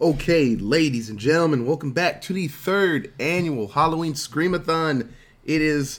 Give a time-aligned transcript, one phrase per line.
[0.00, 5.08] Okay, ladies and gentlemen, welcome back to the third annual Halloween Screamathon.
[5.44, 5.98] It is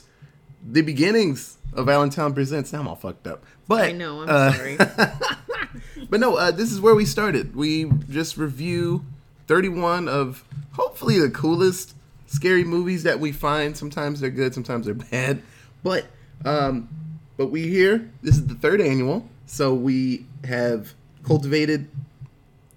[0.66, 2.72] the beginnings of Allentown Presents.
[2.72, 3.44] Now I'm all fucked up.
[3.68, 4.78] But I know, I'm uh, sorry.
[6.08, 7.54] But no, uh, this is where we started.
[7.54, 9.04] We just review
[9.48, 11.94] 31 of hopefully the coolest
[12.26, 13.76] scary movies that we find.
[13.76, 15.42] Sometimes they're good, sometimes they're bad.
[15.82, 16.06] But
[16.46, 16.88] um,
[17.36, 18.10] but we here.
[18.22, 21.90] This is the third annual, so we have cultivated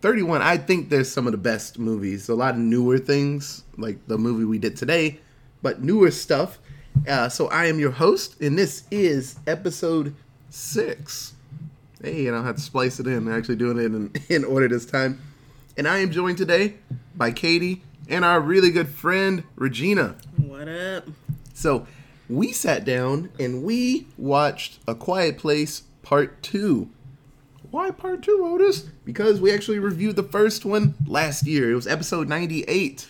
[0.04, 0.42] 31.
[0.42, 2.28] I think there's some of the best movies.
[2.28, 5.22] A lot of newer things, like the movie we did today,
[5.62, 6.60] but newer stuff.
[7.08, 10.14] Uh, so I am your host, and this is episode
[10.50, 11.36] six.
[12.02, 13.14] Hey, and I'll have to splice it in.
[13.14, 15.22] I'm actually doing it in, in order this time.
[15.78, 16.74] And I am joined today
[17.16, 20.18] by Katie and our really good friend, Regina.
[20.36, 21.08] What up?
[21.54, 21.88] So
[22.28, 26.90] we sat down and we watched A Quiet Place Part 2.
[27.74, 28.82] Why Part 2, Otis?
[29.04, 31.72] Because we actually reviewed the first one last year.
[31.72, 33.08] It was episode 98.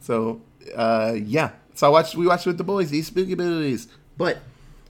[0.00, 0.42] So,
[0.74, 1.52] uh, yeah.
[1.76, 2.16] So I watched.
[2.16, 2.90] We watched it with the boys.
[2.90, 3.86] These spooky movies.
[4.16, 4.38] But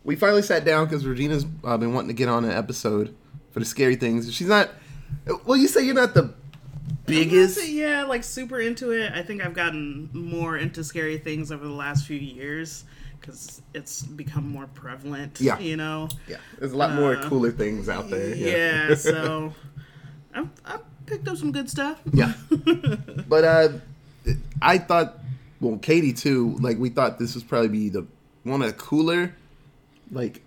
[0.04, 3.14] we finally sat down because Regina's uh, been wanting to get on an episode
[3.50, 4.32] for the scary things.
[4.32, 4.70] She's not.
[5.44, 6.32] Well, you say you're not the
[7.04, 7.58] biggest.
[7.58, 9.12] Honestly, yeah, like super into it.
[9.12, 12.84] I think I've gotten more into scary things over the last few years
[13.24, 15.40] because it's become more prevalent.
[15.40, 15.58] Yeah.
[15.58, 16.08] you know.
[16.28, 18.34] Yeah, there's a lot more Uh, cooler things out there.
[18.34, 19.54] Yeah, so
[20.34, 22.00] I've, I've picked up some good stuff.
[22.12, 22.34] Yeah.
[23.28, 23.68] but uh
[24.60, 25.18] I thought
[25.60, 28.06] well Katie too, like we thought this was probably be the
[28.42, 29.34] one of the cooler
[30.12, 30.42] like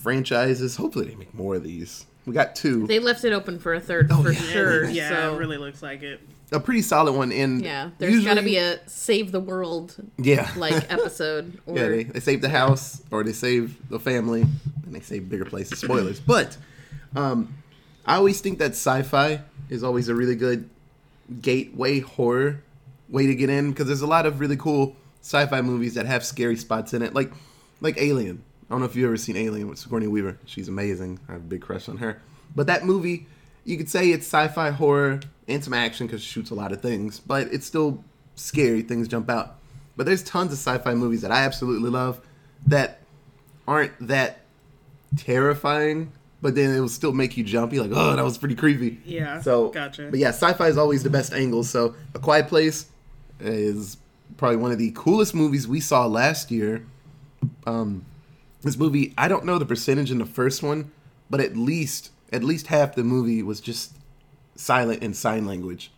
[0.00, 0.76] franchises.
[0.76, 2.06] Hopefully they make more of these.
[2.26, 2.86] We got two.
[2.86, 4.40] They left it open for a third Oh, for yeah.
[4.40, 4.88] sure.
[4.90, 6.20] yeah, so it really looks like it.
[6.52, 10.50] a pretty solid one and yeah, there's got to be a save the world yeah.
[10.56, 11.58] like episode.
[11.66, 15.28] Or, yeah, they, they save the house or they save the family and they save
[15.28, 15.80] bigger places.
[15.80, 16.20] Spoilers.
[16.34, 16.56] but
[17.16, 17.54] um
[18.06, 20.68] I always think that sci-fi is always a really good
[21.40, 22.62] gateway horror
[23.08, 26.24] way to get in because there's a lot of really cool sci-fi movies that have
[26.24, 27.32] scary spots in it, like
[27.80, 28.42] like Alien.
[28.72, 30.38] I don't know if you've ever seen Alien with Sigourney Weaver.
[30.46, 31.20] She's amazing.
[31.28, 32.22] I have a big crush on her.
[32.56, 33.26] But that movie,
[33.66, 36.80] you could say it's sci-fi horror and some action because she shoots a lot of
[36.80, 38.02] things, but it's still
[38.34, 38.80] scary.
[38.80, 39.56] Things jump out.
[39.94, 42.22] But there's tons of sci-fi movies that I absolutely love
[42.66, 43.00] that
[43.68, 44.40] aren't that
[45.18, 46.10] terrifying,
[46.40, 47.74] but then it will still make you jump.
[47.74, 49.00] You're like, oh, that was pretty creepy.
[49.04, 50.08] Yeah, So, gotcha.
[50.08, 51.62] But yeah, sci-fi is always the best angle.
[51.64, 52.86] So, A Quiet Place
[53.38, 53.98] is
[54.38, 56.86] probably one of the coolest movies we saw last year.
[57.66, 58.06] Um,
[58.62, 60.90] this movie, I don't know the percentage in the first one,
[61.30, 63.92] but at least at least half the movie was just
[64.54, 65.90] silent in sign language,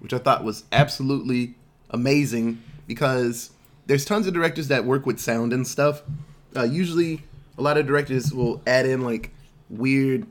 [0.00, 1.54] which I thought was absolutely
[1.90, 3.50] amazing because
[3.86, 6.02] there's tons of directors that work with sound and stuff.
[6.56, 7.22] Uh, usually,
[7.58, 9.30] a lot of directors will add in like
[9.68, 10.26] weird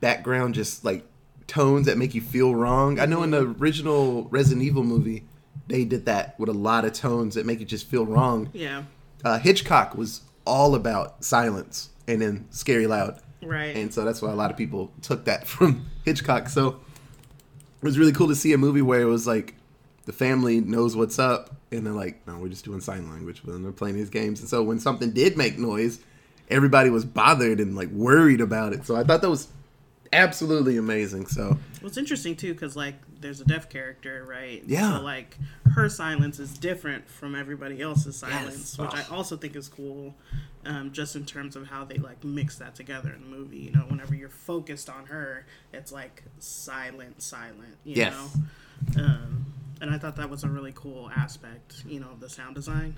[0.00, 1.04] background, just like
[1.46, 3.00] tones that make you feel wrong.
[3.00, 5.24] I know in the original Resident Evil movie,
[5.66, 8.50] they did that with a lot of tones that make you just feel wrong.
[8.52, 8.84] Yeah,
[9.24, 13.20] Uh, Hitchcock was all about silence and then scary loud.
[13.42, 13.76] right.
[13.76, 16.48] And so that's why a lot of people took that from Hitchcock.
[16.48, 19.54] So it was really cool to see a movie where it was like
[20.06, 23.62] the family knows what's up and they're like, no, we're just doing sign language when
[23.62, 24.40] they're playing these games.
[24.40, 26.00] And so when something did make noise,
[26.48, 28.86] everybody was bothered and like worried about it.
[28.86, 29.48] So I thought that was
[30.12, 31.26] absolutely amazing.
[31.26, 34.62] So Well, it's interesting too because like there's a deaf character, right?
[34.66, 34.98] Yeah.
[34.98, 35.36] So like
[35.74, 40.14] her silence is different from everybody else's silence, which I also think is cool,
[40.64, 43.58] um, just in terms of how they like mix that together in the movie.
[43.58, 47.76] You know, whenever you're focused on her, it's like silent, silent.
[47.84, 48.12] You Yes.
[48.14, 49.02] know.
[49.04, 49.46] Um,
[49.80, 52.96] and I thought that was a really cool aspect, you know, of the sound design.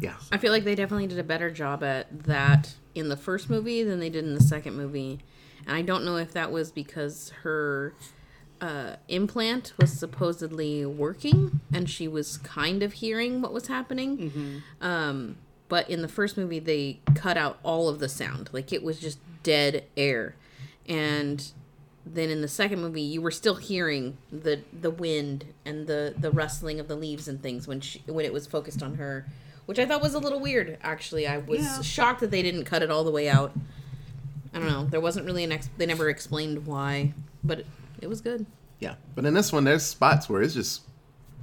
[0.00, 0.14] yeah.
[0.30, 3.82] I feel like they definitely did a better job at that in the first movie
[3.82, 5.20] than they did in the second movie.
[5.66, 7.94] And I don't know if that was because her
[8.62, 14.62] uh, implant was supposedly working and she was kind of hearing what was happening.
[14.80, 15.36] Um,
[15.68, 18.48] but in the first movie, they cut out all of the sound.
[18.52, 20.36] Like it was just dead air.
[20.88, 21.50] And
[22.06, 26.30] then in the second movie, you were still hearing the the wind and the the
[26.30, 29.26] rustling of the leaves and things when she when it was focused on her,
[29.66, 30.78] which I thought was a little weird.
[30.82, 31.80] Actually, I was Yeah.
[31.82, 33.52] shocked that they didn't cut it all the way out.
[34.54, 34.84] I don't know.
[34.84, 35.68] There wasn't really an ex.
[35.78, 37.64] They never explained why, but
[38.02, 38.46] it, was good.
[38.80, 40.82] Yeah, but in this one, there's spots where it's just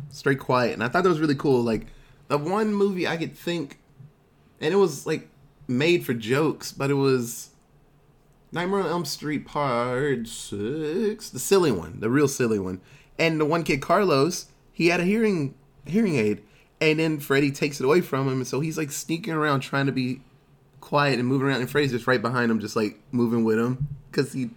[0.10, 1.62] straight quiet, and I thought that was really cool.
[1.62, 1.88] Like
[2.28, 3.80] the one movie I could think,
[4.60, 5.30] and it was like
[5.68, 7.50] made for jokes, but it was
[8.52, 12.82] Nightmare on Elm Street Part Six, the silly one, the real silly one,
[13.18, 15.56] and the one kid Carlos, he had a hearing
[15.86, 16.42] hearing aid,
[16.82, 19.86] and then Freddy takes it away from him, and so he's like sneaking around trying
[19.86, 20.22] to be
[20.82, 23.88] quiet and moving around, and Freddy's just right behind him, just like moving with him
[24.12, 24.50] because he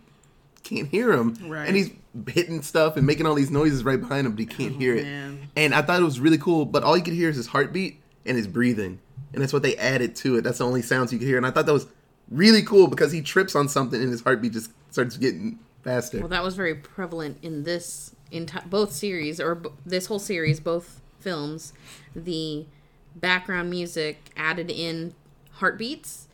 [0.63, 1.67] can't hear him, Right.
[1.67, 1.91] and he's
[2.29, 4.95] hitting stuff and making all these noises right behind him, but he can't oh, hear
[4.97, 5.03] it.
[5.03, 5.49] Oh, man.
[5.57, 8.01] And I thought it was really cool, but all you could hear is his heartbeat
[8.25, 9.01] and his breathing,
[9.33, 10.43] and that's what they added to it.
[10.43, 11.87] That's the only sounds you could hear, and I thought that was
[12.31, 16.19] really cool because he trips on something and his heartbeat just starts getting faster.
[16.21, 20.59] Well, that was very prevalent in this in both series or b- this whole series,
[20.59, 21.73] both films.
[22.17, 22.67] The
[23.15, 25.15] background music added in
[25.55, 26.29] heartbeats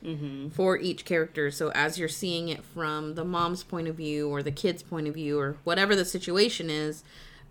[0.52, 1.50] for each character.
[1.50, 5.06] So as you're seeing it from the mom's point of view or the kid's point
[5.08, 7.02] of view or whatever the situation is,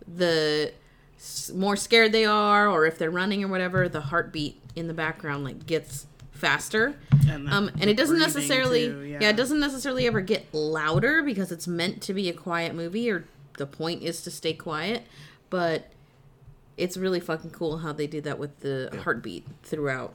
[0.07, 0.71] the
[1.53, 5.43] more scared they are or if they're running or whatever, the heartbeat in the background
[5.43, 6.95] like gets faster.
[7.29, 9.29] And the- um, and it doesn't necessarily, too, yeah.
[9.29, 13.25] it doesn't necessarily ever get louder because it's meant to be a quiet movie, or
[13.57, 15.03] the point is to stay quiet.
[15.49, 15.91] But
[16.77, 20.13] it's really fucking cool how they do that with the heartbeat throughout.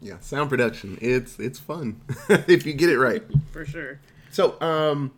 [0.00, 0.98] Yeah, sound production.
[1.00, 3.22] It's it's fun if you get it right.
[3.52, 4.00] for sure.
[4.30, 5.12] So, um,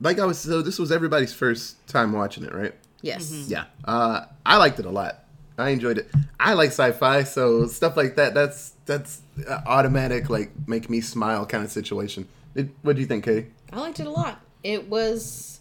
[0.00, 2.74] like I was, so this was everybody's first time watching it, right?
[3.02, 3.30] Yes.
[3.48, 3.64] Yeah.
[3.84, 5.24] Uh, I liked it a lot.
[5.56, 6.10] I enjoyed it.
[6.38, 8.34] I like sci-fi, so stuff like that.
[8.34, 12.28] That's that's uh, automatic, like make me smile kind of situation.
[12.54, 13.48] It, what do you think, Katie?
[13.72, 14.40] I liked it a lot.
[14.64, 15.59] It was,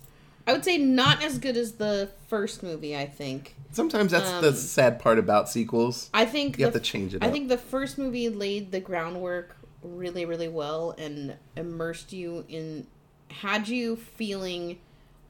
[0.50, 2.96] I would say, not as good as the first movie.
[2.98, 3.56] I think.
[3.72, 6.10] Sometimes that's the Um, sad part about sequels.
[6.14, 7.32] I think You have to change it I up.
[7.32, 12.88] think the first movie laid the groundwork really, really well and immersed you in,
[13.30, 14.80] had you feeling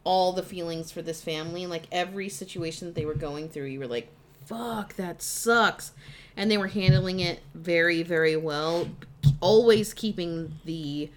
[0.05, 1.67] all the feelings for this family.
[1.67, 4.07] Like every situation that they were going through, you were like,
[4.45, 5.91] fuck, that sucks.
[6.37, 8.87] And they were handling it very, very well,
[9.41, 11.11] always keeping the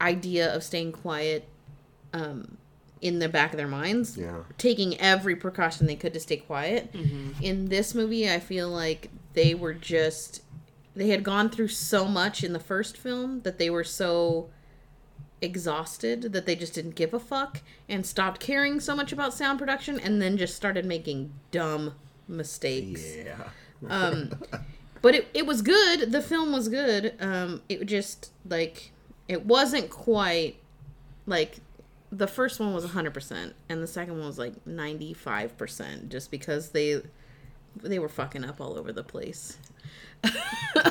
[0.00, 1.48] idea of staying quiet
[2.12, 2.56] um,
[3.04, 4.38] in the back of their minds Yeah.
[4.58, 6.92] taking every precaution they could to stay quiet.
[7.40, 10.40] In this movie, I feel like they were just
[10.96, 14.48] they had gone through so much in the first film that they were so
[15.42, 19.58] exhausted that they just didn't give a fuck and stopped caring so much about sound
[19.58, 21.94] production and then just started making dumb
[22.26, 23.04] mistakes.
[23.16, 23.36] Yeah.
[23.88, 24.30] Um
[25.02, 26.10] but it, it was good.
[26.12, 27.14] The film was good.
[27.20, 28.92] Um it just like
[29.28, 30.56] it wasn't quite
[31.26, 31.58] like
[32.16, 37.02] the first one was 100% and the second one was like 95% just because they
[37.82, 39.58] they were fucking up all over the place.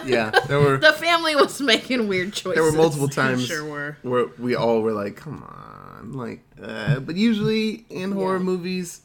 [0.06, 0.31] Yeah.
[0.48, 2.56] There were The family was making weird choices.
[2.56, 3.98] there were multiple times sure were.
[4.02, 9.02] where we all were like, "Come on!" Like, uh, but usually in horror movies,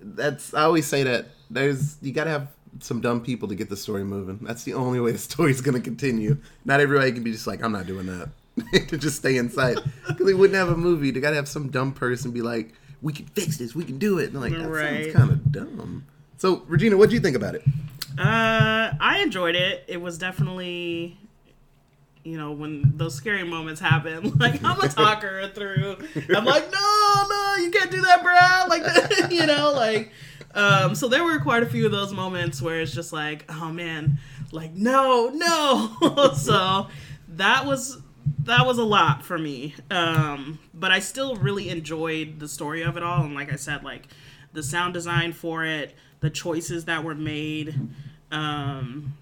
[0.00, 2.48] that's I always say that there's you got to have
[2.80, 4.38] some dumb people to get the story moving.
[4.42, 6.38] That's the only way the story's going to continue.
[6.64, 8.30] Not everybody can be just like, "I'm not doing that,"
[8.88, 9.78] to just stay inside
[10.08, 11.10] because they wouldn't have a movie.
[11.10, 12.72] They got to have some dumb person be like,
[13.02, 13.74] "We can fix this.
[13.74, 15.04] We can do it." And like that Right.
[15.04, 16.04] sounds kind of dumb.
[16.38, 17.62] So, Regina, what do you think about it?
[18.18, 19.84] Uh, I enjoyed it.
[19.88, 21.16] It was definitely,
[22.24, 24.32] you know, when those scary moments happen.
[24.38, 25.96] Like I'm a talker through.
[26.34, 28.68] I'm like, no, no, you can't do that, Brad.
[28.68, 30.12] Like, you know, like.
[30.52, 33.70] Um, so there were quite a few of those moments where it's just like, oh
[33.70, 34.18] man,
[34.50, 36.32] like no, no.
[36.34, 36.88] so
[37.36, 37.98] that was
[38.44, 39.74] that was a lot for me.
[39.90, 43.84] Um, but I still really enjoyed the story of it all, and like I said,
[43.84, 44.08] like
[44.52, 47.74] the sound design for it, the choices that were made,
[48.32, 49.14] um,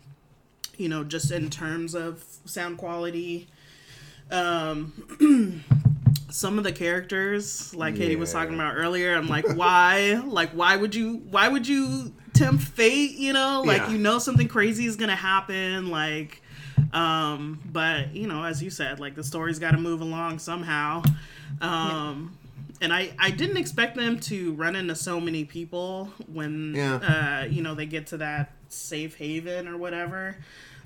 [0.77, 3.49] you know, just in terms of sound quality.
[4.31, 5.63] Um,
[6.31, 10.21] some of the characters, like Katie was talking about earlier, I'm like, why?
[10.27, 11.17] like, why would you?
[11.31, 13.13] Why would you tempt fate?
[13.17, 13.91] You know, like Yeah.
[13.91, 15.89] you know something crazy is gonna happen.
[15.91, 16.43] Like,
[16.93, 21.03] um, but you know, as you said, like the story's got to move along somehow.
[21.61, 22.37] Um,
[22.81, 26.95] and I I didn't expect them to run into so many people when Yeah.
[27.43, 30.37] uh, you know they get to that safe haven or whatever,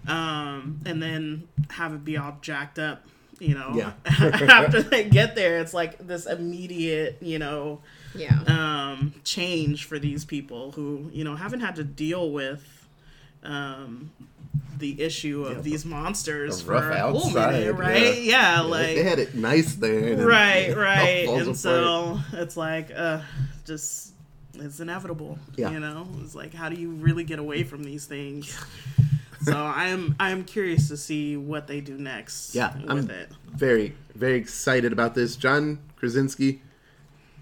[0.06, 3.04] um, and then have it be all jacked up.
[3.38, 3.92] You know, Yeah.
[4.06, 7.80] after they get there, it's like this immediate, you know,
[8.14, 8.38] Yeah.
[8.46, 12.86] um, change for these people who you know haven't had to deal with
[13.42, 14.10] um,
[14.82, 18.20] the issue of Yeah, these monsters for a whole minute, right?
[18.22, 20.16] Yeah, like they had it nice there.
[20.26, 21.56] right, right, and apart.
[21.56, 23.22] so it's like, uh,
[23.64, 24.12] just
[24.54, 25.38] it's inevitable.
[25.56, 25.70] Yeah.
[25.70, 28.54] You know, it's like how do you really get away from these things?
[29.42, 32.54] so I'm I'm curious to see what they do next.
[32.54, 33.30] Yeah, with I'm it.
[33.50, 35.36] very, very excited about this.
[35.36, 36.60] John Krasinski,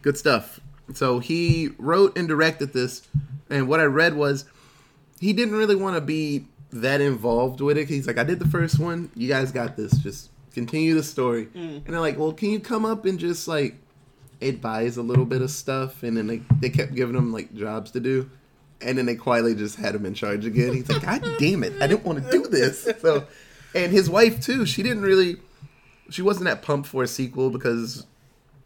[0.03, 0.61] good stuff.
[0.95, 3.03] So he wrote and directed this,
[3.49, 4.45] and what I read was
[5.21, 7.89] he didn't really want to be that involved with it.
[7.89, 9.11] He's like, I did the first one.
[9.15, 9.93] You guys got this.
[9.99, 11.47] Just continue the story.
[11.47, 11.77] Mm.
[11.77, 13.77] And they're like, Well, can you come up and just like
[14.41, 16.03] advise a little bit of stuff?
[16.03, 18.31] And then they they kept giving him like jobs to do.
[18.83, 20.73] And then they quietly just had him in charge again.
[20.73, 22.89] He's like, God damn it, I didn't want to do this.
[23.01, 23.27] So,
[23.75, 25.37] and his wife too, she didn't really,
[26.09, 28.07] she wasn't that pumped for a sequel because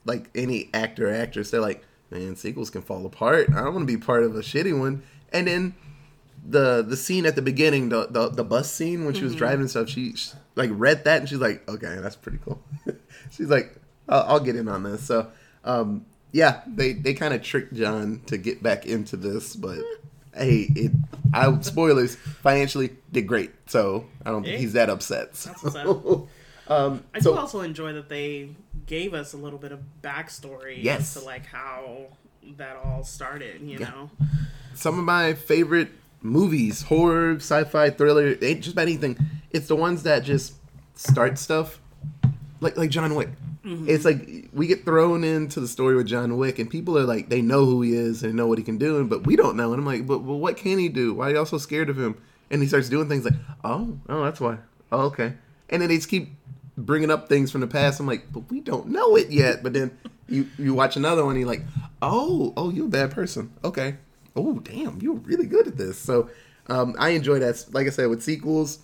[0.05, 3.49] like any actor or actress, they're like, man, sequels can fall apart.
[3.51, 5.03] I don't want to be part of a shitty one.
[5.33, 5.75] And then
[6.47, 9.61] the the scene at the beginning, the the, the bus scene when she was driving
[9.61, 12.63] and stuff, she, she like read that and she's like, okay, that's pretty cool.
[13.31, 13.75] she's like,
[14.09, 15.03] I'll, I'll get in on this.
[15.03, 15.31] So,
[15.65, 19.79] um, yeah, they they kind of tricked John to get back into this, but
[20.35, 20.93] hey, it
[21.33, 24.61] I spoilers financially did great, so I don't think Hey.
[24.63, 25.33] he's that upset.
[25.33, 26.29] That's what's So,
[26.69, 28.51] um, I so do also enjoy that they
[28.87, 31.15] gave us a little bit of backstory Yes.
[31.17, 32.07] as to like how
[32.57, 33.61] that all started.
[33.63, 33.91] You Yeah.
[33.91, 34.11] know,
[34.75, 35.89] some of my favorite
[36.25, 39.17] movies, horror, sci-fi, thriller, just about anything.
[39.51, 40.55] It's the ones that just
[40.95, 41.81] start stuff,
[42.61, 43.29] like like John Wick.
[43.65, 43.89] Mm-hmm.
[43.89, 47.29] It's like we get thrown into the story with John Wick, and people are like,
[47.29, 49.73] they know who he is and know what he can do, but we don't know.
[49.73, 51.15] And I'm like, but, but what can he do?
[51.15, 52.17] Why are y'all so scared of him?
[52.51, 54.59] And he starts doing things like, oh, oh, that's why.
[54.93, 55.35] Oh, okay.
[55.71, 56.31] And then they just keep
[56.77, 58.01] bringing up things from the past.
[58.01, 59.63] I'm like, but we don't know it yet.
[59.63, 59.97] But then
[60.29, 61.65] you you watch another one, and you're like,
[62.03, 63.53] oh, oh, you're a bad person.
[63.65, 63.97] Okay.
[64.37, 65.99] Oh, damn, you're really good at this.
[65.99, 66.29] So
[66.69, 67.65] um, I enjoy that.
[67.73, 68.81] Like I said, with sequels,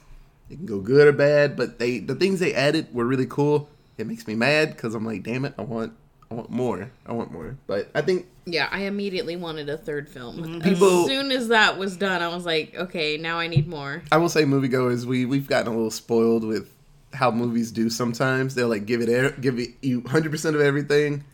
[0.49, 1.57] it can go good or bad.
[1.57, 3.69] But they the things they added were really cool.
[3.99, 5.93] It makes me mad because I'm like, damn it, I want
[6.31, 6.91] I want more.
[7.07, 7.57] I want more.
[7.67, 10.61] But I think Yeah, I immediately wanted a third film.
[10.61, 14.03] People- as soon as that was done, I was like, okay, now I need more.
[14.13, 16.73] I will say, moviegoers, we we've gotten a little spoiled with
[17.13, 17.91] how movies do.
[17.91, 21.25] Sometimes they'll like give it air, give it you hundred percent of everything,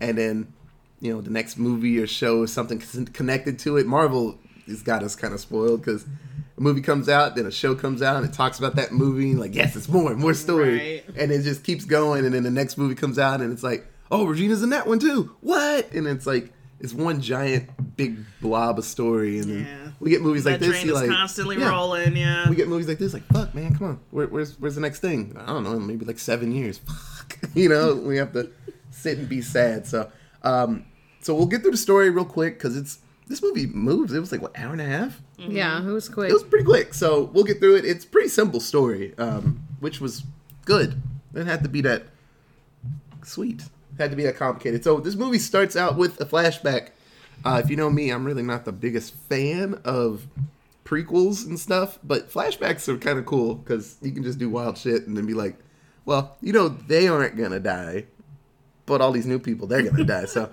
[0.00, 0.52] and then
[1.00, 2.78] you know the next movie or show or something
[3.12, 3.86] connected to it.
[3.86, 6.04] Marvel has got us kind of spoiled because
[6.56, 9.34] a movie comes out, then a show comes out, and it talks about that movie.
[9.34, 11.16] Like, yes, it's more, and more story, Right.
[11.16, 12.24] and it just keeps going.
[12.24, 14.98] And then the next movie comes out, and it's like, oh, Regina's in that one
[14.98, 15.34] too.
[15.40, 15.92] What?
[15.92, 16.52] And it's like.
[16.78, 19.90] It's one giant big blob of story, and then Yeah.
[19.98, 20.68] we get movies like this.
[20.82, 22.14] train like, constantly yeah rolling.
[22.14, 24.82] Yeah, we get movies like this, like fuck, man, come on, Where, where's where's the
[24.82, 25.34] next thing?
[25.40, 26.76] I don't know, maybe like seven years.
[26.86, 28.50] Fuck, you know, we have to
[28.90, 29.86] sit and be sad.
[29.86, 30.10] So,
[30.46, 30.84] um,
[31.20, 34.12] so we'll get through the story real quick because it's this movie moves.
[34.12, 35.20] It was like what hour and a half.
[35.36, 36.30] Yeah, it was quick.
[36.30, 37.84] It was pretty quick, so we'll get through it.
[37.84, 40.22] It's a pretty simple story, um, which was
[40.64, 41.02] good.
[41.34, 42.04] It have to be that
[43.24, 43.62] sweet.
[43.62, 44.84] It had to be that complicated.
[44.84, 46.90] So this movie starts out with a flashback.
[47.44, 50.26] Uh, if you know me, I'm really not the biggest fan of
[50.84, 54.78] prequels and stuff, but flashbacks are kind of cool because you can just do wild
[54.78, 55.58] shit and then be like,
[56.04, 58.04] well, you know, they aren't gonna die,
[58.86, 60.24] but all these new people, they're gonna die.
[60.26, 60.50] So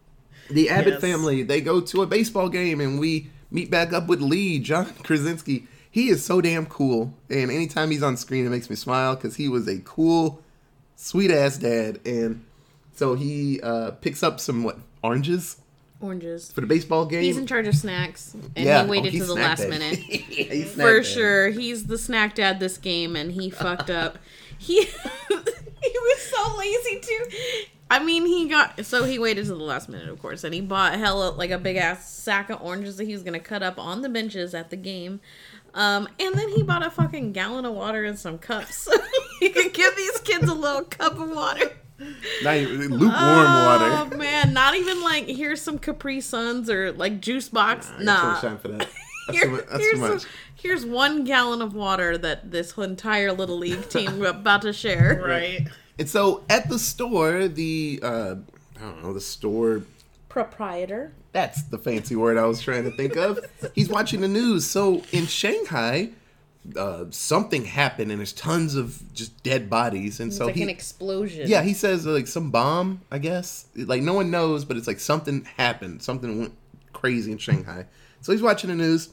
[0.50, 1.00] the Abbott Yes.
[1.00, 4.86] family, they go to a baseball game and we meet back up with Lee, John
[5.02, 5.66] Krasinski.
[5.90, 7.14] He is so damn cool.
[7.30, 10.42] And anytime he's on screen, it makes me smile because he was a cool,
[10.94, 12.00] sweet ass dad.
[12.04, 12.44] And
[12.92, 15.56] so he uh, picks up some, what, oranges
[16.00, 16.52] Oranges.
[16.52, 17.22] for the baseball game?
[17.22, 18.84] He's in charge of snacks, and Yeah.
[18.84, 19.70] he waited Oh, to the last it.
[19.70, 20.66] minute.
[20.74, 21.04] For it.
[21.04, 24.18] sure, he's the snack dad this game, and he fucked up.
[24.58, 24.88] He he
[25.98, 27.24] was so lazy too.
[27.90, 30.60] I mean, he got so he waited to the last minute, of course, and he
[30.60, 33.78] bought hella like a big ass sack of oranges that he was gonna cut up
[33.78, 35.20] on the benches at the game.
[35.74, 38.76] Um, and then he bought a fucking gallon of water and some cups.
[38.76, 38.92] so
[39.40, 41.70] he could give these kids a little cup of water.
[42.42, 44.16] Not even- lukewarm Oh water.
[44.16, 47.88] man, not even like here's some Capri Suns or like juice box.
[47.88, 48.88] I got too Nah, much time for that.
[49.28, 49.56] That's Here- too.
[49.56, 50.20] That's here's, too much.
[50.22, 54.72] some- here's one gallon of water that this entire little league team are about to
[54.72, 55.22] share.
[55.24, 55.68] right.
[55.98, 58.34] And so at the store, the uh,
[58.78, 59.82] I don't know, the store
[60.28, 61.12] Proprietor.
[61.32, 63.38] That's the fancy word I was trying to think of.
[63.74, 64.66] He's watching the news.
[64.66, 66.10] So in Shanghai,
[66.76, 70.20] uh, something happened, and there's tons of just dead bodies.
[70.20, 71.48] And It's so like he, an explosion.
[71.48, 73.00] yeah, he says uh, like some bomb.
[73.10, 76.02] I guess like no one knows, but it's like something happened.
[76.02, 76.54] Something went
[76.92, 77.86] crazy in Shanghai.
[78.20, 79.10] So he's watching the news.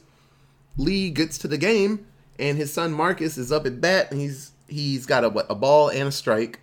[0.76, 2.06] Lee gets to the game,
[2.38, 5.54] and his son Marcus is up at bat, and he's he's got a what, a
[5.54, 6.58] ball and a strike,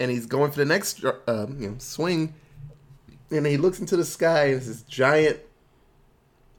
[0.00, 2.34] and he's going for the next uh, you know swing,
[3.30, 5.38] and he looks into the sky, and it's this giant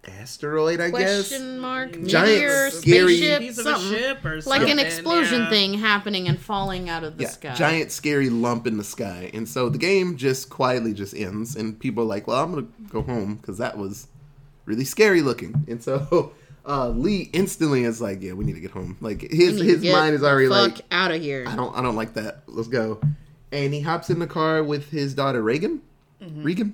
[0.07, 1.27] asteroid, I guess.
[1.29, 1.91] Question mark.
[2.05, 5.49] Giant, meteor, scary- spaceship, Piece of a ship or Like an explosion yeah.
[5.49, 7.53] thing happening and falling out of the Yeah, sky.
[7.53, 11.79] giant scary lump in the sky, and so the game just quietly just ends, and
[11.79, 14.07] people are like, "Well, I'm gonna go home because that was
[14.65, 16.31] really scary looking." And so
[16.65, 20.15] uh, Lee instantly is like, "Yeah, we need to get home." Like his his mind
[20.15, 21.43] is already fuck like, out of here.
[21.47, 22.43] I don't I don't like that.
[22.47, 22.99] Let's go.
[23.51, 25.81] And he hops in the car with his daughter Reagan.
[26.21, 26.43] Mm-hmm.
[26.43, 26.73] Regan?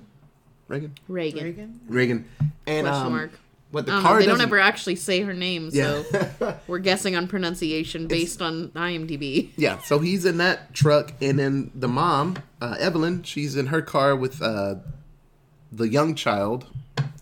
[0.68, 0.94] Reagan?
[1.08, 1.44] Reagan.
[1.44, 1.80] Reagan?
[1.88, 2.28] Reagan.
[2.66, 3.30] And Question um, mark.
[3.70, 6.02] what the I car they don't doesn't- ever actually say her name, Yeah.
[6.38, 9.50] so we're guessing on pronunciation based on IMDb.
[9.56, 13.80] yeah, so he's in that truck and then the mom, uh, Evelyn, she's in her
[13.80, 14.74] car with uh,
[15.72, 16.66] the young child,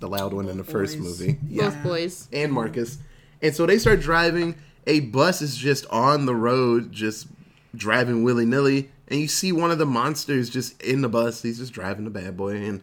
[0.01, 1.21] the loud one in the first boys.
[1.21, 1.39] movie.
[1.49, 1.69] Yeah.
[1.71, 2.29] Both boys.
[2.33, 2.99] and Marcus.
[3.43, 4.57] And so they start driving.
[4.87, 7.27] A bus is just on the road, just
[7.75, 8.91] driving willy nilly.
[9.09, 11.43] And you see one of the monsters just in the bus.
[11.43, 12.83] He's just driving the bad boy, and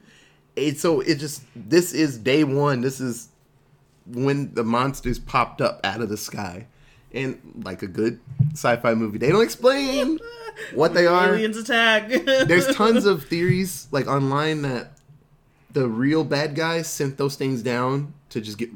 [0.56, 2.82] it so it just this is day one.
[2.82, 3.30] This is
[4.06, 6.68] when the monsters popped up out of the sky,
[7.13, 8.20] and like a good
[8.54, 10.20] sci-fi movie, they don't explain
[10.74, 11.34] what they are.
[11.34, 12.10] Aliens attack.
[12.25, 14.98] There's tons of theories like online that
[15.72, 18.70] the real bad guys sent those things down to just get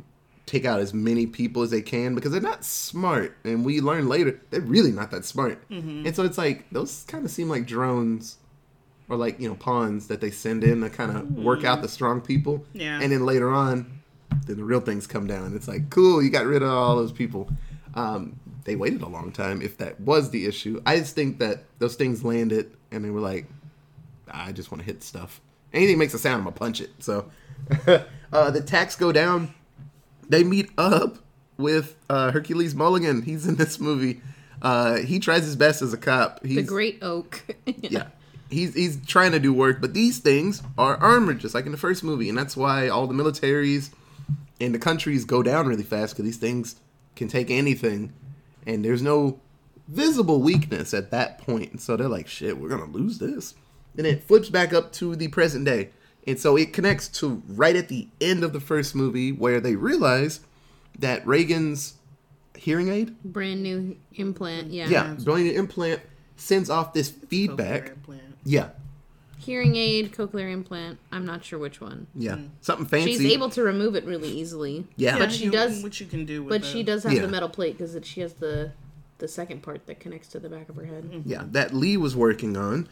[0.46, 4.08] take out as many people as they can because they're not smart and we learn
[4.08, 7.66] later they're really not that smart and so it's like those kind of seem like
[7.66, 8.38] drones
[9.10, 11.88] or like you know pawns that they send in to kind of work out the
[11.88, 13.00] strong people Yeah.
[13.02, 14.02] and then later on
[14.46, 17.12] then the real things come down it's like cool you got rid of all those
[17.12, 17.50] people
[17.96, 21.64] um, they waited a long time if that was the issue i just think that
[21.80, 23.48] those things landed and they were like
[24.28, 25.40] I just want to hit stuff.
[25.72, 26.90] Anything makes a sound, I'm gonna punch it.
[27.00, 27.30] So
[28.34, 29.54] uh, the attacks go down.
[30.30, 31.20] They meet up
[31.58, 33.22] with uh, Hercules Mulligan.
[33.22, 34.22] He's in this movie.
[34.62, 36.44] Uh, he tries his best as a cop.
[36.44, 37.44] He's, The Great Oak.
[37.66, 38.08] yeah.
[38.50, 41.78] He's he's trying to do work, but these things are armored just like in the
[41.78, 43.90] first movie, and that's why all the militaries
[44.62, 46.76] and the countries go down really fast because these things
[47.16, 48.14] can take anything,
[48.66, 49.40] and there's no
[49.88, 51.72] visible weakness at that point.
[51.72, 53.56] And So they're like, "Shit, we're gonna lose this,"
[53.98, 55.90] and it flips back up to the present day,
[56.28, 59.76] and so it connects to right at the end of the first movie where they
[59.76, 60.40] realize
[61.00, 61.96] that Reagan's
[62.56, 64.72] hearing aid, Brand new implant.
[64.72, 64.88] Yeah.
[64.88, 66.02] yeah, brand new implant,
[66.38, 67.90] sends off this feedback.
[67.90, 68.22] Implant.
[68.44, 68.70] Yeah,
[69.38, 70.98] Hearing aid, cochlear implant.
[71.12, 72.08] I'm not sure which one.
[72.16, 73.12] yeah, something fancy.
[73.18, 74.86] She's able to remove it really easily.
[74.96, 75.20] Yeah.
[75.20, 75.84] But she you- does.
[75.84, 77.22] What you can do with But the- she does have Yeah.
[77.22, 78.72] the metal plate because she has the
[79.20, 81.24] the second part that connects to the back of her head.
[81.26, 82.88] yeah, that Lee was working on,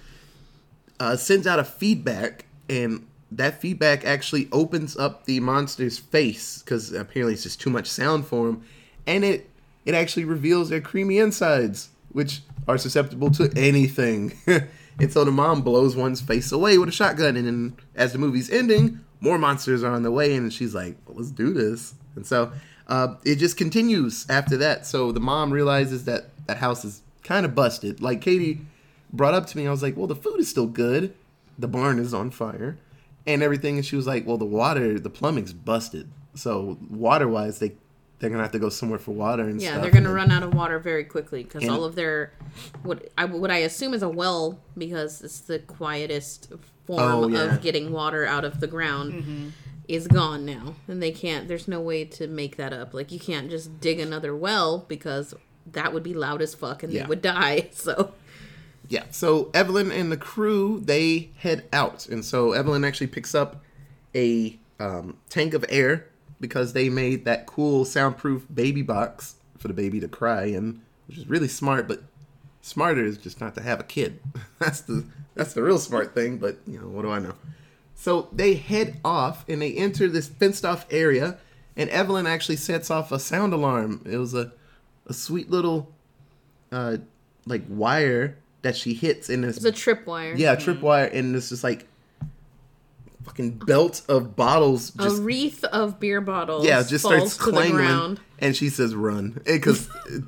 [1.00, 3.06] uh, sends out a feedback, and
[3.38, 8.26] that feedback actually opens up the monster's face because apparently it's just too much sound
[8.26, 8.64] for him,
[9.08, 9.50] and it
[9.86, 14.34] it actually reveals their creamy insides, which are susceptible to anything.
[15.00, 18.20] and so the mom blows one's face away with a shotgun, and then as the
[18.20, 21.96] movie's ending, more monsters are on the way, and she's like, well, "Let's do this."
[22.16, 22.52] And so
[22.88, 24.86] uh, it just continues after that.
[24.86, 28.02] So the mom realizes that that house is kind of busted.
[28.02, 28.62] Like Katie
[29.12, 31.16] brought up to me, I was like, "Well, the food is still good.
[31.58, 32.78] The barn is on fire,
[33.28, 36.10] and everything." And she was like, "Well, the water, the plumbing's busted.
[36.36, 37.74] So water wise, they
[38.20, 40.32] they're gonna have to go somewhere for water and Yeah, stuff." they're gonna And- run
[40.32, 42.32] out of water very quickly because all of their
[42.84, 46.50] what I what I assume is a well because it's the quietest
[46.86, 47.56] form Oh, yeah.
[47.56, 49.48] of getting water out of the ground mm-hmm.
[49.88, 51.48] is gone now, and they can't.
[51.48, 52.94] There's no way to make that up.
[52.94, 55.34] Like you can't just dig another well because
[55.72, 57.04] that would be loud as fuck and Yeah.
[57.04, 57.70] they would die.
[57.74, 58.14] So
[58.94, 59.06] Yeah.
[59.10, 63.64] So Evelyn and the crew they head out, and so Evelyn actually picks up
[64.14, 66.06] a um, tank of air
[66.40, 71.18] because they made that cool soundproof baby box for the baby to cry in, which
[71.18, 71.88] is really smart.
[71.88, 72.04] But
[72.62, 74.20] smarter is just not to have a kid.
[74.60, 76.38] that's the that's the real smart thing.
[76.38, 77.34] But you know what do I know?
[77.96, 81.40] So they head off and they enter this fenced off area,
[81.76, 84.04] and Evelyn actually sets off a sound alarm.
[84.06, 84.54] It was a
[85.08, 85.92] a sweet little
[86.72, 86.98] uh
[87.48, 90.38] like wire that she hits in this it's a tripwire.
[90.38, 90.72] yeah mm-hmm.
[90.86, 91.88] tripwire and it's just like
[93.24, 96.66] fucking belt of bottles A wreath of beer bottles.
[96.66, 99.42] yeah just falls starts clanging and she says run.
[99.46, 100.20] Eh, because eh,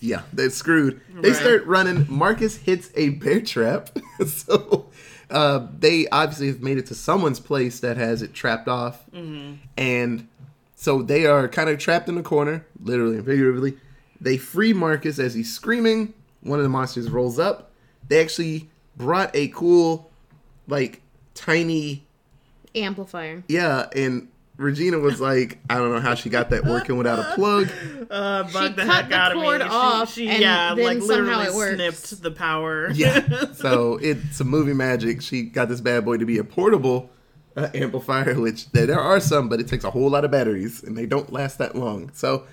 [0.00, 1.00] yeah they're screwed.
[1.20, 1.36] They Right.
[1.40, 2.06] start running.
[2.08, 3.90] Marcus hits a bear trap.
[4.26, 4.86] So
[5.30, 9.04] uh, they obviously have made it to someone's place that has it trapped off.
[9.10, 9.54] Mm-hmm.
[9.76, 10.28] And
[10.76, 13.76] so they are kind of trapped in the corner literally and figuratively.
[14.20, 16.14] They free marcus as he's screaming.
[16.42, 17.72] One of the monsters rolls up
[18.08, 20.10] they actually brought a cool
[20.68, 21.00] like
[21.34, 22.04] tiny
[22.74, 23.42] Amplifier.
[23.48, 27.34] yeah, and Regina was like, I don't know how she got that working without a
[27.34, 27.68] plug.
[28.10, 29.42] uh, bugged She the cut heck the out of me.
[29.44, 31.98] cord She- off, She, and yeah, then like somehow literally it works.
[31.98, 32.90] snipped the power.
[32.92, 35.22] Yeah, so it's a movie magic.
[35.22, 37.10] She got this bad boy to be a portable
[37.56, 40.82] uh, amplifier, which there, there are some, but it takes a whole lot of batteries,
[40.82, 42.10] and they don't last that long.
[42.12, 42.44] So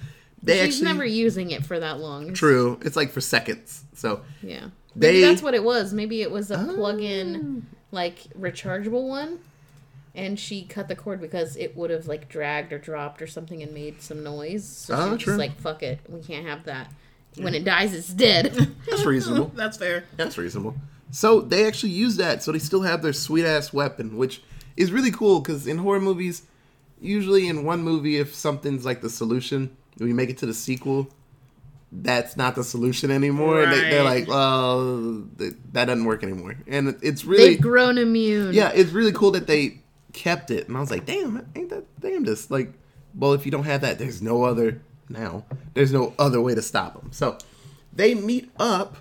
[0.43, 2.33] they She's actually never using it for that long.
[2.33, 2.79] True.
[2.83, 3.83] It's like for seconds.
[3.93, 4.67] So Yeah.
[4.95, 5.93] They- Maybe that's what it was.
[5.93, 6.75] Maybe it was a Oh.
[6.75, 9.39] plug-in, like rechargeable one,
[10.13, 13.61] and she cut the cord because it would have like dragged or dropped or something
[13.63, 14.65] and made some noise.
[14.65, 15.35] So Oh, she ah, was true.
[15.37, 16.91] like, "Fuck it, we can't have that.
[17.37, 18.53] When it dies, it's dead."
[18.89, 19.51] that's reasonable.
[19.55, 20.03] That's fair.
[20.17, 20.75] That's reasonable.
[21.11, 24.41] So they actually use that, so they still have their sweet ass weapon, which
[24.77, 26.43] is really cool because in horror movies,
[27.01, 30.53] usually in one movie, if something's like the solution, when you make it to the
[30.53, 31.09] sequel,
[31.91, 33.65] that's not the solution anymore.
[33.65, 38.53] They, they're like, well, th- that doesn't work anymore, and it's really, They've grown immune.
[38.53, 39.79] yeah, it's really cool that they
[40.13, 40.67] kept it.
[40.67, 42.49] And I was like, damn, ain't that damn this?
[42.51, 42.71] Like,
[43.15, 45.43] well, if you don't have that, there's no other now.
[45.73, 47.11] There's no other way to stop them.
[47.11, 47.37] So
[47.93, 48.97] they meet up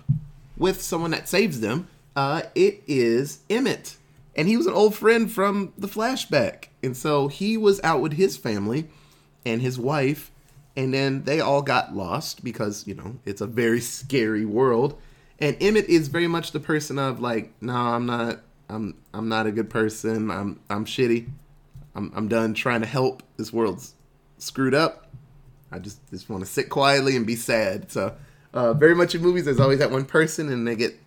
[0.57, 3.97] with someone that saves them, Uh, it is Emmett,
[4.35, 8.13] and he was an old friend from the flashback, and so he was out with
[8.13, 8.89] his family
[9.45, 10.30] and his wife,
[10.75, 14.99] and then they all got lost because you know it's a very scary world,
[15.39, 19.47] and Emmett is very much the person of like, no, I'm not, I'm, I'm not
[19.47, 20.29] a good person.
[20.31, 21.27] I'm, I'm shitty.
[21.95, 23.21] I'm, I'm done trying to help.
[23.37, 23.95] This world's
[24.37, 25.07] screwed up.
[25.71, 27.91] I just just want to sit quietly and be sad.
[27.91, 28.15] So,
[28.53, 30.97] uh, very much in movies, there's always that one person, and they get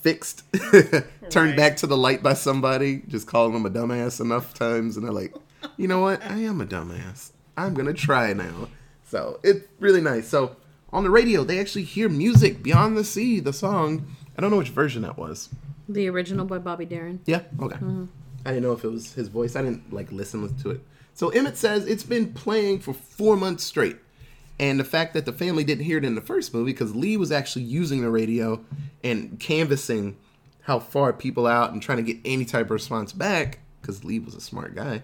[0.00, 0.42] fixed,
[1.30, 1.56] turned Right.
[1.56, 5.12] back to the light by somebody, just calling them a dumbass enough times, and they're
[5.12, 5.34] like,
[5.76, 6.22] you know what?
[6.24, 7.30] I am a dumbass.
[7.56, 8.68] I'm gonna try now.
[9.04, 10.28] So it's really nice.
[10.28, 10.56] So
[10.92, 13.40] on the radio, they actually hear music beyond the sea.
[13.40, 14.06] The song.
[14.36, 15.50] I don't know which version that was.
[15.88, 17.20] The original by Bobby Darin.
[17.26, 17.42] Yeah.
[17.60, 17.76] Okay.
[18.44, 19.56] I didn't know if it was his voice.
[19.56, 20.80] I didn't like listen to it.
[21.14, 23.96] So Emmett says it's been playing for four months straight,
[24.58, 27.16] and the fact that the family didn't hear it in the first movie because Lee
[27.16, 28.64] was actually using the radio
[29.04, 30.16] and canvassing
[30.62, 34.18] how far people out and trying to get any type of response back because Lee
[34.18, 35.02] was a smart guy.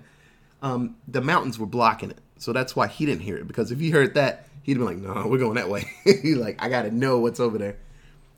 [0.62, 3.46] Um, the mountains were blocking it, so that's why he didn't hear it.
[3.46, 6.62] Because if he heard that, he'd be like, "No, we're going that way." He's like,
[6.62, 7.76] "I got to know what's over there."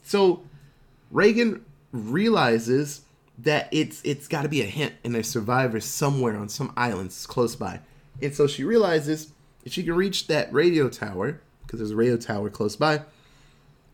[0.02, 0.42] So
[1.10, 3.02] Reagan realizes
[3.38, 7.26] that it's it's got to be a hint and there's survivors somewhere on some islands
[7.26, 7.80] close by.
[8.22, 9.32] And so she realizes
[9.64, 13.02] if she can reach that radio tower, because there's a radio tower close by,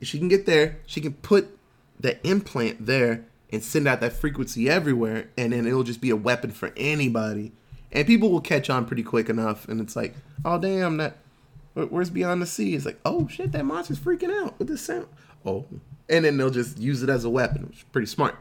[0.01, 1.59] if she can get there, she can put
[1.99, 6.16] the implant there and send out that frequency everywhere, and then it'll just be a
[6.16, 7.53] weapon for anybody.
[7.96, 11.16] And people will catch on pretty quick enough, and it's like, oh damn, that
[11.72, 12.74] where's beyond the sea?
[12.74, 15.06] It's like, oh shit, that monster's freaking out with this sound.
[15.46, 15.64] Oh,
[16.06, 18.37] and then they'll just use it as a weapon, which is pretty smart.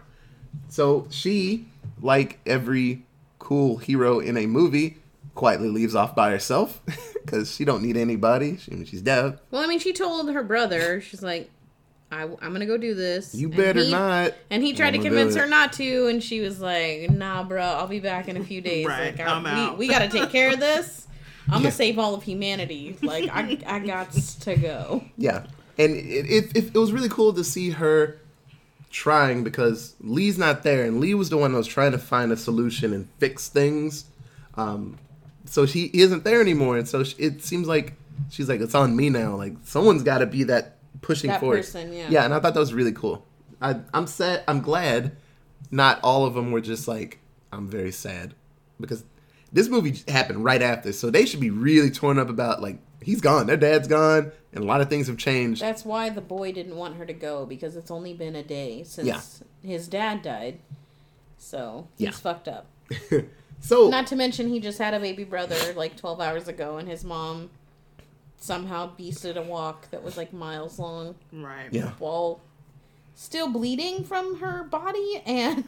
[0.68, 1.68] So she,
[2.02, 3.06] like every
[3.40, 4.98] cool hero in a movie,
[5.36, 6.82] quietly leaves off by herself
[7.26, 8.58] because she don't need anybody.
[8.58, 9.40] She, she's dead.
[9.52, 11.50] Well, I mean, she told her brother, she's like,
[12.16, 13.36] I, am gonna go do this.
[13.36, 14.34] You And better he- not.
[14.50, 17.88] And he tried to convince her not to, and she was like, "Nah, bro, I'll
[17.88, 18.86] be back in a few days.
[18.86, 21.08] Right, like, I- I'm we, we got to take care of this.
[21.48, 21.60] I'm Yeah.
[21.60, 22.98] gonna save all of humanity.
[23.04, 25.04] Like, I, I got to go.
[25.18, 25.46] Yeah,
[25.78, 28.20] and it, it, it, it was really cool to see her
[28.92, 32.32] trying because Lee's not there, and Lee was the one that was trying to find
[32.32, 34.06] a solution and fix things.
[34.56, 34.98] Um,
[35.46, 37.94] so she isn't there anymore, and so she, it seems like
[38.32, 39.36] she's like, it's on me now.
[39.36, 41.72] Like someone's got to be that pushing That force.
[41.72, 42.08] person, yeah.
[42.10, 43.26] Yeah, and I thought that was really cool.
[43.62, 44.44] I, I'm sad.
[44.48, 45.16] I'm glad
[45.72, 47.20] not all of them were just like,
[47.52, 48.34] I'm very sad
[48.80, 49.04] because
[49.52, 53.22] this movie happened right after, so they should be really torn up about like he's
[53.22, 55.62] gone, their dad's gone, and a lot of things have changed.
[55.62, 58.84] That's why the boy didn't want her to go because it's only been a day
[58.84, 59.22] since Yeah.
[59.70, 60.60] his dad died.
[61.38, 62.12] So he's Yeah.
[62.12, 62.68] fucked up.
[63.60, 66.88] so Not to mention he just had a baby brother like 12 hours ago, and
[66.90, 67.50] his mom
[68.38, 71.68] somehow beasted a walk that was like miles long Right.
[71.72, 72.42] yeah, while
[73.16, 75.64] still bleeding from her body and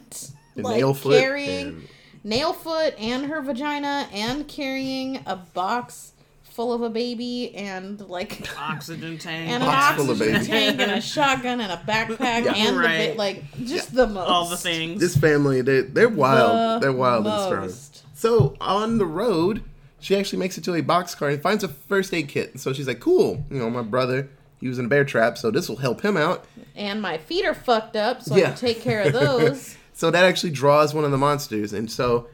[0.54, 1.88] and like nail foot carrying and-
[2.24, 8.46] nail foot and her vagina and carrying a box full of a baby and like
[8.58, 9.48] Oxygen tank.
[9.48, 10.46] and an Box full of oxygen baby.
[10.46, 12.54] tank and a shotgun and a backpack Yeah.
[12.54, 12.98] and the Right.
[12.98, 15.00] bit like just the most all the things.
[15.00, 16.82] this family they they're wild.
[16.82, 18.04] The they're wild and strong.
[18.14, 19.62] So on the road,
[20.00, 22.50] she actually makes it to a box car and finds a first aid kit.
[22.52, 24.28] And so she's like, "Cool, you know, my brother,
[24.60, 26.44] he was in a bear trap, so this will help him out."
[26.76, 29.76] and my feet are fucked up so I can take care of those.
[29.98, 32.28] So that actually draws one of the monsters, and so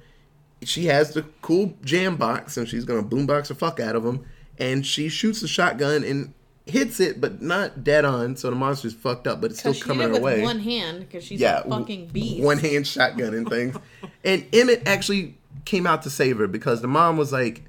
[0.62, 4.26] she has the cool jam box, and she's gonna boombox the fuck out of him,
[4.58, 6.34] and she shoots the shotgun and
[6.66, 8.36] hits it, but not dead on.
[8.36, 10.42] So the monster's fucked up, but it's still coming her way.
[10.42, 12.44] one hand because she's yeah, a fucking beast.
[12.44, 13.76] one hand shotgun and things.
[14.24, 17.64] and Emmett actually came out to save her because the mom was like,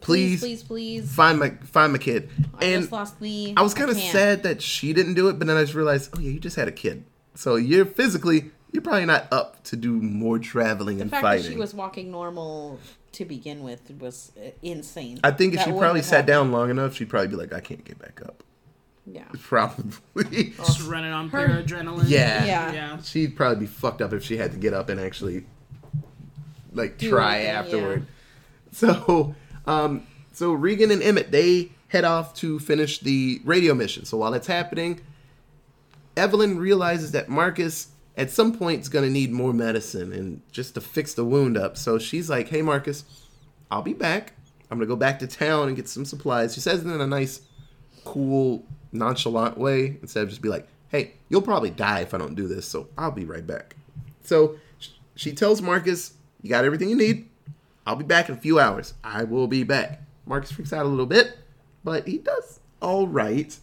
[0.00, 1.14] please, "Please, please, please.
[1.14, 2.28] find my find my kid."
[2.58, 3.54] I and just lost Lee.
[3.56, 6.10] I was kind of sad that she didn't do it, but then I just realized,
[6.16, 7.04] oh yeah, you just had a kid,
[7.34, 11.22] so you're physically you're probably not up to do more traveling and The and fact
[11.22, 11.42] fighting.
[11.44, 12.78] that she was walking normal
[13.12, 15.18] to begin with was uh, insane.
[15.24, 16.26] I think if That she probably sat happened.
[16.26, 18.42] down long enough, she'd probably be like, I can't get back up.
[19.06, 19.22] Yeah.
[19.42, 20.50] Probably.
[20.56, 22.04] Just running on Her- pure adrenaline.
[22.08, 22.44] Yeah.
[22.44, 22.72] Yeah.
[22.72, 23.02] Yeah.
[23.02, 25.46] She'd probably be fucked up if she had to get up and actually
[26.76, 28.06] like Do try anything, afterward.
[28.72, 29.34] So,
[29.66, 34.04] um, so Regan and Emmett they head off to finish the radio mission.
[34.04, 35.00] So while that's happening,
[36.16, 40.74] Evelyn realizes that Marcus at some point is going to need more medicine and just
[40.74, 41.76] to fix the wound up.
[41.76, 43.04] So she's like, "Hey Marcus,
[43.70, 44.32] I'll be back.
[44.70, 47.00] I'm going to go back to town and get some supplies." She says it in
[47.00, 47.42] a nice,
[48.04, 52.34] cool, nonchalant way instead of just be like, "Hey, you'll probably die if I don't
[52.34, 53.76] do this, so I'll be right back."
[54.22, 54.56] So
[55.14, 57.28] she tells Marcus, "You got everything you need.
[57.86, 58.94] I'll be back in a few hours.
[59.04, 61.38] I will be back." Marcus freaks out a little bit,
[61.84, 63.56] but he does all right.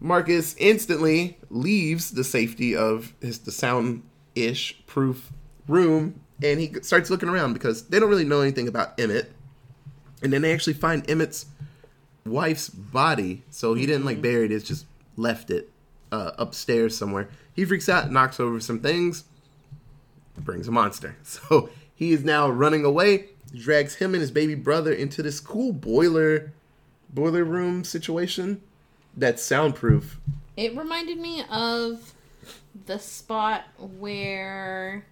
[0.00, 4.02] Marcus instantly leaves the safety of his the sound
[4.34, 5.32] ish proof
[5.66, 9.32] room and he starts looking around because they don't really know anything about Emmett.
[10.22, 11.46] And then they actually find Emmett's
[12.26, 13.44] wife's body.
[13.50, 15.70] So he didn't like bury it, it's just left it
[16.10, 17.28] uh, upstairs somewhere.
[17.54, 19.24] He freaks out, knocks over some things,
[20.38, 21.16] brings a monster.
[21.24, 25.72] So he is now running away, drags him and his baby brother into this cool
[25.72, 26.52] boiler
[27.12, 28.60] boiler room situation
[29.16, 30.18] that's soundproof.
[30.56, 32.14] It reminded me of
[32.86, 35.06] the spot where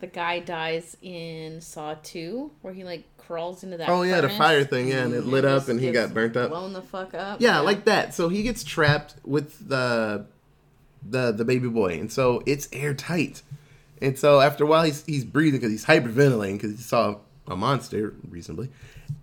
[0.00, 3.88] the guy dies in Saw 2, where he like crawls into that.
[3.88, 6.50] Oh yeah, the fire thing, yeah, and it lit up and he got burnt up.
[6.50, 7.40] Blown the fuck up.
[7.40, 8.14] Yeah, like that.
[8.14, 10.26] So he gets trapped with the
[11.08, 13.42] the the baby boy, and so it's airtight.
[14.00, 17.16] And so after a while, he's he's breathing because he's hyperventilating because he saw
[17.48, 18.70] a monster reasonably,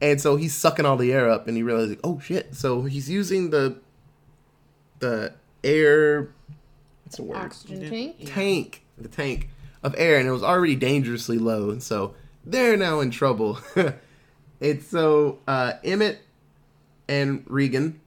[0.01, 2.55] and so he's sucking all the air up, and he realizes, like, oh shit!
[2.55, 3.77] So he's using the
[4.99, 5.33] the
[5.63, 6.29] air.
[7.03, 7.37] What's the word?
[7.37, 8.15] Oxygen tank.
[8.25, 9.49] tank, the tank
[9.83, 13.59] of air, and it was already dangerously low, and so they're now in trouble.
[14.59, 16.19] it's so uh, Emmett
[17.07, 17.99] and Regan,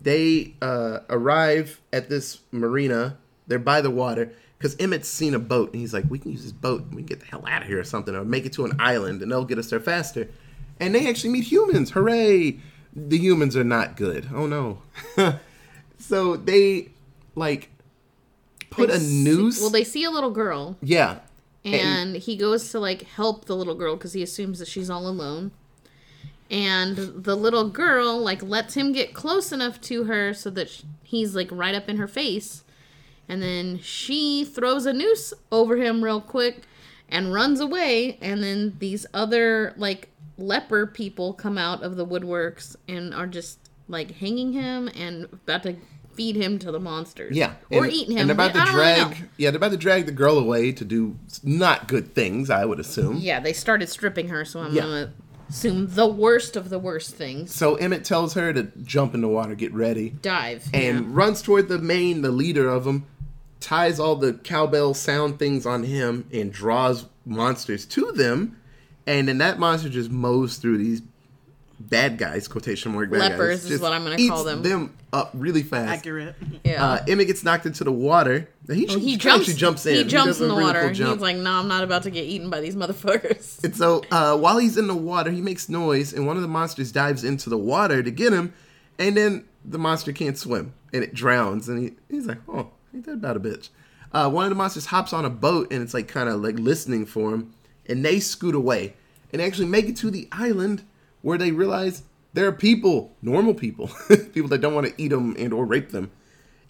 [0.00, 3.18] they uh, arrive at this marina.
[3.46, 6.42] They're by the water because Emmett's seen a boat, and he's like, "We can use
[6.42, 6.82] this boat.
[6.82, 8.64] and We can get the hell out of here or something, or make it to
[8.64, 10.28] an island, and they'll get us there faster."
[10.80, 11.90] And they actually meet humans.
[11.90, 12.58] Hooray!
[12.94, 14.28] The humans are not good.
[14.34, 14.82] Oh no.
[15.98, 16.88] so they
[17.34, 17.70] like
[18.70, 19.60] put They a see- noose.
[19.60, 21.20] well, they see a little girl, yeah,
[21.64, 25.06] and he goes to like help the little girl because he assumes that she's all
[25.06, 25.50] alone.
[26.50, 31.34] And the little girl like lets him get close enough to her so that he's
[31.34, 32.64] like right up in her face.
[33.28, 36.62] And then she throws a noose over him real quick
[37.08, 38.18] and runs away.
[38.22, 43.58] And then these other like leper people come out of the woodworks and are just
[43.88, 45.76] like hanging him and about to
[46.14, 47.36] feed him to the monsters.
[47.36, 48.22] Yeah, Or and, eating him.
[48.22, 49.28] And about to really drag.
[49.36, 52.50] yeah, they're about to drag the girl away to do not good things.
[52.50, 53.18] I would assume.
[53.18, 54.82] Yeah, they started stripping her, so I'm Yeah.
[54.82, 55.12] gonna
[55.48, 57.54] assume the worst of the worst things.
[57.54, 60.64] So Emmett tells her to jump in the water, get ready, Dive.
[60.74, 61.06] and yeah.
[61.08, 63.06] runs toward the main, the leader of them,
[63.60, 68.56] ties all the cowbell sound things on him, and draws monsters to them.
[69.06, 71.02] And then that monster just mows through these
[71.80, 73.70] bad guys, quotation mark bad Lepers guys.
[73.72, 74.62] is what I'm gonna eats call them.
[74.62, 75.88] them up really fast.
[75.90, 76.34] Accurate.
[76.64, 76.84] yeah.
[76.84, 78.48] Uh, Emmett gets knocked into the water.
[78.70, 79.40] He, Well, he, he jumps.
[79.48, 79.94] actually jumps in.
[79.94, 80.80] He jumps does a in the really water.
[80.82, 81.12] cool jump.
[81.14, 84.36] He's like, "No, I'm not about to get eaten by these motherfuckers." And so uh,
[84.36, 87.48] while he's in the water, he makes noise, and one of the monsters dives into
[87.48, 88.52] the water to get him,
[88.98, 93.06] and then the monster can't swim, and it drowns, and he, he's like, "Oh, ain't
[93.06, 93.68] that about a bitch?"
[94.12, 96.58] Uh, one of the monsters hops on a boat, and it's like kind of like
[96.58, 97.52] listening for him,
[97.86, 98.94] and they scoot away,
[99.32, 100.82] and actually make it to the island
[101.22, 103.90] where they realize there are people, normal people,
[104.32, 106.10] people that don't want to eat them and or rape them,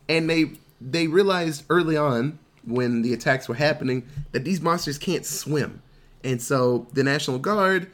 [0.09, 5.25] and they they realized early on when the attacks were happening that these monsters can't
[5.25, 5.83] swim.
[6.23, 7.91] And so the national guard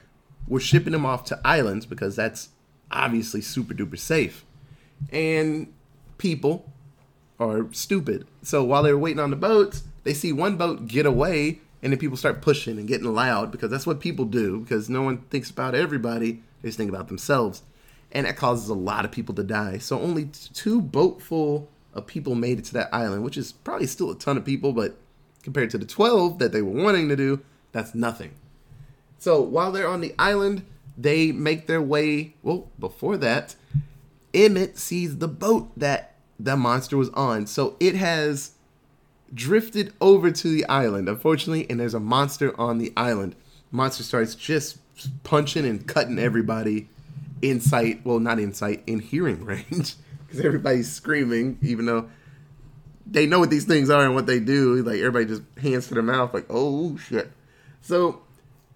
[0.48, 2.48] was shipping them off to islands because that's
[2.90, 4.44] obviously super duper safe.
[5.10, 5.72] And
[6.18, 6.72] people
[7.38, 11.06] are stupid so while they were waiting on the boats they see one boat get
[11.06, 14.88] away and then people start pushing and getting loud because that's what people do because
[14.88, 17.62] no one thinks about everybody they just think about themselves
[18.14, 19.78] and that causes a lot of people to die.
[19.78, 24.10] So only two boatful of people made it to that island, which is probably still
[24.10, 24.96] a ton of people, but
[25.42, 27.40] compared to the 12 that they were wanting to do,
[27.72, 28.32] that's nothing.
[29.18, 30.64] So while they're on the island,
[30.96, 32.34] they make their way.
[32.42, 33.56] Well, before that,
[34.32, 37.46] Emmett sees the boat that the monster was on.
[37.46, 38.52] So it has
[39.32, 43.34] drifted over to the island, unfortunately, and there's a monster on the island.
[43.70, 44.78] Monster starts just
[45.24, 46.88] punching and cutting everybody
[47.42, 48.04] in sight.
[48.04, 49.94] Well, not in sight, in hearing range,
[50.26, 52.08] because everybody's screaming, even though
[53.06, 54.82] they know what these things are and what they do.
[54.82, 57.30] Like everybody just hands to their mouth, like, oh shit.
[57.82, 58.22] So,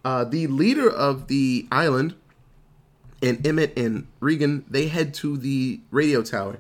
[0.04, 2.14] uh, the leader of the island
[3.22, 6.58] and Emmett and Regan, they head to the radio tower.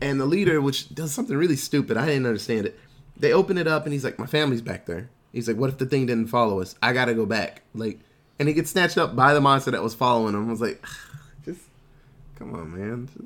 [0.00, 2.78] And the leader, which does something really stupid, I didn't understand it.
[3.16, 5.10] They open it up and he's like, My family's back there.
[5.32, 6.74] He's like, What if the thing didn't follow us?
[6.82, 7.62] I gotta go back.
[7.74, 8.00] Like
[8.40, 10.48] and he gets snatched up by the monster that was following him.
[10.48, 10.84] I was like,
[11.44, 11.60] just
[12.36, 13.08] come on, man.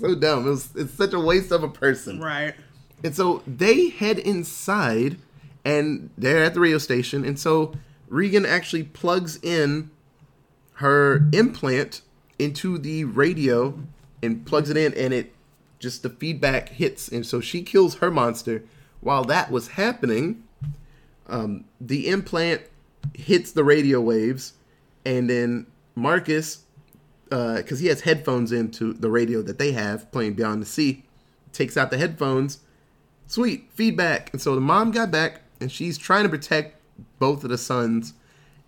[0.00, 0.46] So dumb.
[0.46, 2.18] It was it's such a waste of a person.
[2.18, 2.54] Right.
[3.04, 5.18] And so they head inside
[5.66, 7.26] and they're at the radio station.
[7.26, 7.74] And so
[8.08, 9.90] Regan actually plugs in
[10.76, 12.00] her implant
[12.38, 13.78] into the radio
[14.22, 15.34] and plugs it in and it
[15.82, 18.64] just the feedback hits and so she kills her monster
[19.00, 20.42] while that was happening
[21.28, 22.62] um, the implant
[23.14, 24.54] hits the radio waves
[25.04, 26.64] and then marcus
[27.28, 31.02] because he has headphones into the radio that they have playing beyond the sea
[31.52, 32.58] takes out the headphones.
[33.26, 34.32] Sweet feedback.
[34.32, 36.76] And so the mom got back, and she's trying to protect
[37.18, 38.14] both of the sons,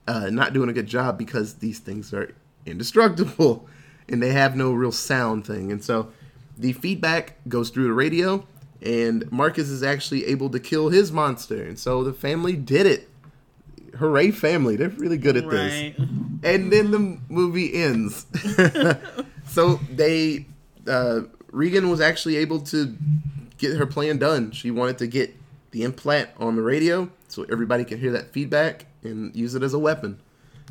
[0.06, 2.34] uh, not doing a good job because these things are
[2.66, 3.68] indestructible,
[4.08, 5.72] and they have no real sound thing.
[5.72, 6.12] And so
[6.56, 8.46] the feedback goes through the radio,
[8.82, 11.62] and Marcus is actually able to kill his monster.
[11.62, 13.08] And so the family did it.
[13.98, 14.76] Hooray, family!
[14.76, 15.94] They're really good at this
[16.44, 18.26] and then the movie ends.
[19.46, 20.46] so they,
[20.86, 22.96] uh, Regan was actually able to
[23.58, 24.52] get her plan done.
[24.52, 25.34] She wanted to get
[25.70, 29.74] the implant on the radio so everybody can hear that feedback and use it as
[29.74, 30.20] a weapon.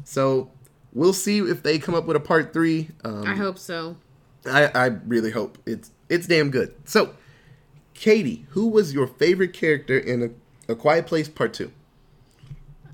[0.03, 0.51] So
[0.93, 2.89] we'll see if they come up with a part three.
[3.03, 3.97] Um, I hope so.
[4.45, 6.75] I, I really hope it's it's damn good.
[6.85, 7.13] So,
[7.93, 10.35] Katie, who was your favorite character in
[10.67, 11.71] a, a Quiet Place Part Two?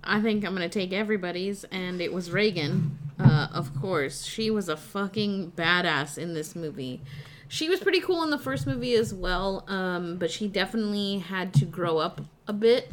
[0.04, 2.98] I think I'm gonna take everybody's, and it was Regan.
[3.20, 7.02] Uh, of course, she was a fucking badass in this movie.
[7.48, 11.54] She was pretty cool in the first movie as well, um, but she definitely had
[11.56, 12.92] to grow up a bit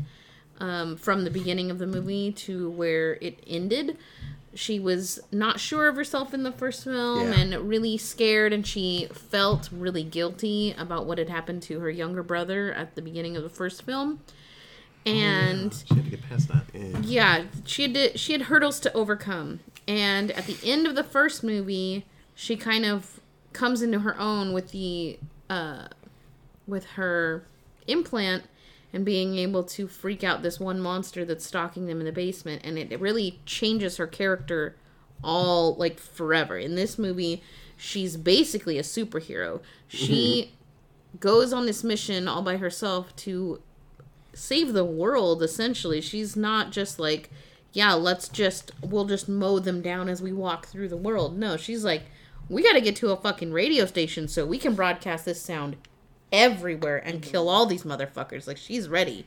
[0.59, 3.99] um, from the beginning of the movie to where it ended.
[4.57, 7.39] She was not sure of herself in the first film Yeah.
[7.39, 12.23] and really scared, and she felt really guilty about what had happened to her younger
[12.23, 14.21] brother at the beginning of the first film.
[15.05, 16.65] And She had to get past that.
[16.75, 16.99] Yeah.
[17.03, 21.05] yeah, she had to, she had hurdles to overcome, and at the end of the
[21.05, 23.21] first movie, she kind of
[23.53, 25.87] comes into her own with the uh,
[26.67, 27.45] with her
[27.87, 28.43] implant
[28.97, 32.63] and being able to freak out this one monster that's stalking them in the basement,
[32.65, 34.75] and it, it really changes her character
[35.23, 36.57] all like forever.
[36.57, 37.43] In this movie,
[37.77, 39.61] she's basically a superhero.
[39.87, 41.19] She mm-hmm.
[41.19, 43.61] goes on this mission all by herself to
[44.33, 47.31] save the world essentially she's not just like
[47.73, 51.57] yeah let's just we'll just mow them down as we walk through the world no
[51.57, 52.03] she's like
[52.51, 55.75] we got to get to a fucking radio station so we can broadcast this sound
[56.33, 57.31] everywhere and mm-hmm.
[57.31, 58.47] kill all these motherfuckers.
[58.47, 59.27] Like she's ready.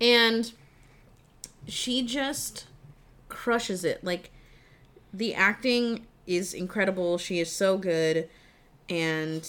[0.00, 0.52] And
[1.66, 2.66] she just
[3.28, 4.04] crushes it.
[4.04, 4.30] Like
[5.12, 7.18] the acting is incredible.
[7.18, 8.28] She is so good.
[8.88, 9.48] And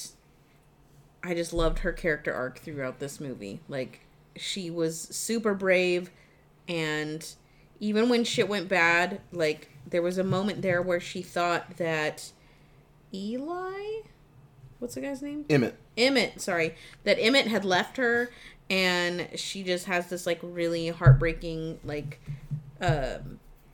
[1.24, 3.60] I just loved her character arc throughout this movie.
[3.68, 4.02] Like
[4.36, 6.12] she was super brave.
[6.68, 7.26] And
[7.80, 12.32] even when shit went bad, like there was a moment there where she thought that
[13.14, 14.02] Eli
[14.80, 15.46] what's the guy's name?
[15.50, 15.76] Emmett.
[15.98, 18.30] Emmett, sorry, that Emmett had left her
[18.70, 22.20] and she just has this like really heartbreaking like
[22.82, 23.18] uh,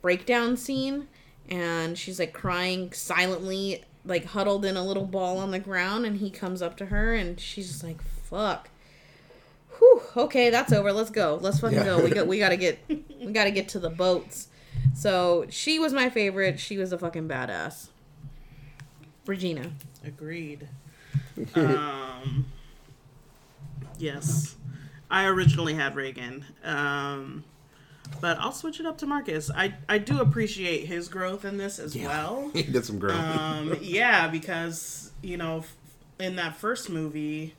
[0.02, 1.08] breakdown scene
[1.48, 6.18] and she's like crying silently like huddled in a little ball on the ground and
[6.18, 8.68] he comes up to her and she's just like fuck.
[9.78, 10.92] Whew, okay that's over.
[10.92, 11.38] Let's go.
[11.42, 11.84] Let's fucking Yeah.
[11.84, 12.04] go.
[12.04, 14.48] We got we gotta get we gotta get to the boats.
[14.94, 16.60] So she was my favorite.
[16.60, 17.88] She was a fucking badass.
[19.26, 19.72] Regina.
[20.04, 20.68] Agreed.
[21.54, 22.46] Um,
[23.98, 24.56] yes,
[25.10, 27.44] I originally had Regan, um,
[28.20, 29.50] but I'll switch it up to Marcus.
[29.54, 32.50] I I do appreciate his growth in this as well.
[32.54, 33.18] He did some growth.
[33.18, 35.64] Um, yeah, because you know,
[36.20, 37.54] in that first movie,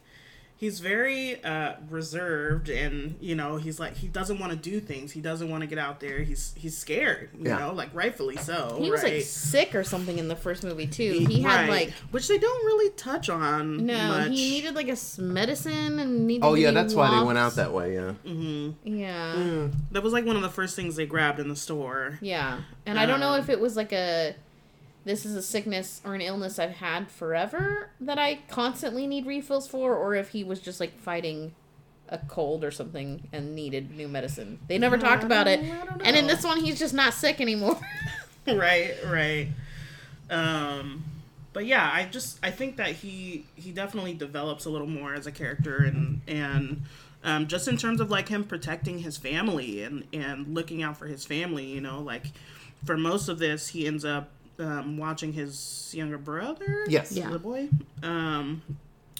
[0.57, 5.11] he's very uh, reserved, and you know, he's like he doesn't want to do things.
[5.11, 6.19] He doesn't want to get out there.
[6.19, 7.29] He's he's scared.
[7.37, 7.59] You Yeah.
[7.59, 8.77] know, like rightfully so.
[8.81, 9.13] he was right?
[9.15, 11.69] like sick or something in the first movie too he had Right.
[11.69, 13.85] like which they don't really touch on.
[13.85, 14.29] No, much.
[14.29, 16.45] he needed like a medicine and needed.
[16.45, 17.93] oh yeah, be that's why they went out that way.
[17.95, 18.13] Yeah.
[18.25, 18.97] Mm-hmm.
[18.97, 22.17] Yeah, That was like one of the first things they grabbed in the store.
[22.21, 24.35] yeah, and I don't know Um, if it was like a,
[25.05, 29.67] this is a sickness or an illness I've had forever that I constantly need refills
[29.67, 31.53] for, or if he was just like fighting
[32.09, 34.59] a cold or something and needed new medicine.
[34.67, 35.59] They never talked about it,
[36.03, 37.79] and in this one he's just not sick anymore.
[38.47, 39.49] right, right.
[40.29, 41.03] Um,
[41.53, 45.27] but yeah, I just I think that he he definitely develops a little more as
[45.27, 46.83] a character and and
[47.23, 51.07] um, just in terms of like him protecting his family and and looking out for
[51.07, 51.65] his family.
[51.65, 52.25] You know, like
[52.85, 56.85] for most of this, he ends up um, watching his younger brother.
[56.87, 57.11] Yes.
[57.11, 57.29] Yeah.
[57.29, 57.69] the boy.
[58.03, 58.61] Um,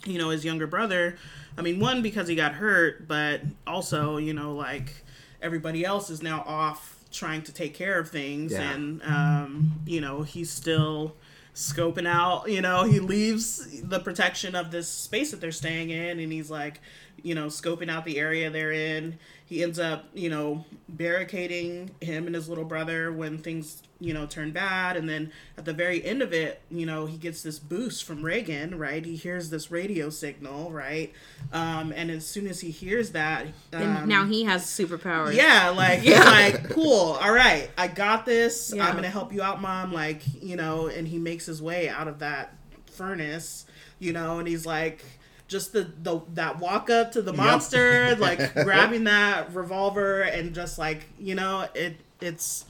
[0.06, 1.18] you know, his younger brother.
[1.58, 4.94] I mean, one because he got hurt, but also, you know, like
[5.42, 8.72] everybody else is now off trying to take care of things, Yeah.
[8.74, 11.16] and um, you know, he's still
[11.54, 12.50] scoping out.
[12.50, 16.52] You know, he leaves the protection of this space that they're staying in, and he's
[16.52, 16.82] like,
[17.24, 19.18] you know, scoping out the area they're in.
[19.48, 24.26] He ends up, you know, barricading him and his little brother when things, you know,
[24.26, 24.98] turn bad.
[24.98, 28.26] And then at the very end of it, you know, he gets this boost from
[28.26, 29.06] Regan, right?
[29.06, 31.14] He hears this radio signal, right?
[31.54, 35.36] Um, and as soon as he hears that, and um, now he has superpowers.
[35.36, 38.74] yeah, like he's like, cool, all right, I got this.
[38.76, 38.88] Yeah.
[38.88, 39.94] I'm gonna help you out, mom.
[39.94, 42.56] Like, you know, and he makes his way out of that
[42.88, 43.66] furnace,
[44.00, 45.06] you know, and he's like
[45.48, 50.78] just the, the that walk up to the monster, like grabbing that revolver and just
[50.80, 52.66] like you know it it's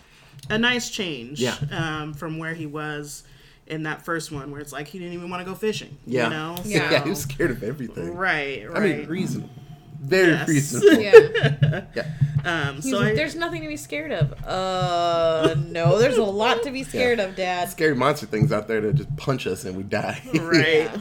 [0.49, 1.55] a nice change Yeah.
[1.71, 3.23] um, from where he was
[3.67, 5.97] in that first one where it's like he didn't even want to go fishing.
[6.05, 6.25] Yeah.
[6.25, 6.55] You know?
[6.65, 6.91] Yeah.
[6.91, 8.13] yeah, he was scared of everything.
[8.13, 8.77] Right, right.
[8.77, 9.49] I mean, reasonable.
[10.01, 10.47] Very Yes.
[10.47, 11.01] reasonable.
[11.01, 11.85] Yeah.
[11.95, 12.05] yeah.
[12.69, 14.33] um, so like, I, there's nothing to be scared of.
[14.45, 17.69] Uh, no, there's a lot to be scared of, Dad.
[17.69, 20.21] Scary monster things out there that just punch us and we die.
[20.35, 20.63] right.
[20.93, 20.97] Yeah.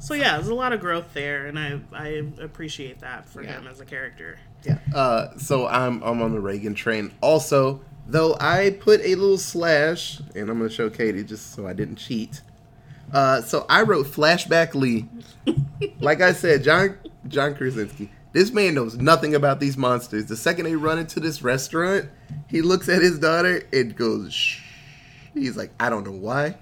[0.00, 3.58] So yeah, there's a lot of growth there, and I I appreciate that for Yeah.
[3.58, 4.38] him as a character.
[4.64, 4.78] Yeah.
[4.94, 7.12] Uh, so I'm I'm on the Regan train.
[7.20, 11.72] Also, though I put a little slash, and I'm gonna show Katie just so I
[11.72, 12.40] didn't cheat.
[13.12, 15.08] Uh, so I wrote flashback Lee.
[16.00, 16.96] like I said, John
[17.28, 18.10] John Krasinski.
[18.32, 20.26] This man knows nothing about these monsters.
[20.26, 22.06] The second they run into this restaurant,
[22.48, 24.60] he looks at his daughter and goes, "Shh."
[25.32, 26.56] He's like, I don't know why,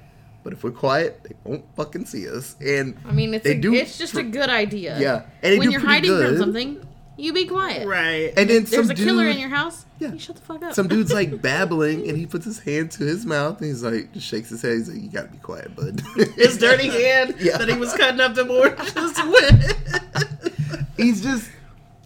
[0.44, 2.54] but if we're quiet, they won't fucking see us.
[2.60, 4.98] And I mean, it's They a, do it's just tr- a good idea.
[5.00, 6.28] Yeah, and they when do you're hiding good.
[6.28, 6.86] from something,
[7.16, 7.86] you be quiet.
[7.88, 8.32] Right.
[8.36, 9.84] and then some There's a killer in your house.
[10.00, 10.12] Yeah.
[10.12, 10.74] You shut the fuck up.
[10.74, 14.12] Some dude's like babbling, and he puts his hand to his mouth, and he's like,
[14.12, 14.72] just shakes his head.
[14.72, 16.02] He's like, "You gotta be quiet, bud."
[16.36, 17.56] his dirty hand Yeah.
[17.58, 20.86] that he was cutting up the oranges with.
[20.96, 21.48] he's just,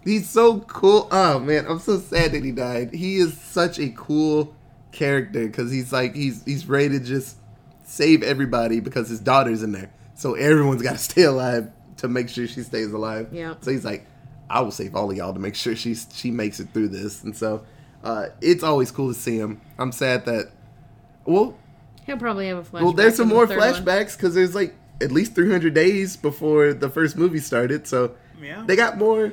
[0.04, 1.08] he's so cool.
[1.10, 2.92] Oh man, I'm so sad that he died.
[2.94, 4.54] He is such a cool
[4.92, 7.36] character because he's like, he's he's ready to just
[7.88, 12.28] save everybody because his daughter's in there, so everyone's got to stay alive to make
[12.28, 13.28] sure she stays alive.
[13.32, 13.54] Yeah.
[13.62, 14.06] So he's like,
[14.50, 17.22] I will save all of y'all to make sure she's she makes it through this,
[17.24, 17.64] and so.
[18.04, 19.60] Uh, it's always cool to see him.
[19.76, 20.52] I'm sad that,
[21.24, 21.58] well,
[22.06, 22.82] He'll probably have a flashback.
[22.82, 24.72] Well, there's some in the more flashbacks because there's like
[25.02, 28.62] at least 300 days before the first movie started, so Yeah.
[28.66, 29.32] they got more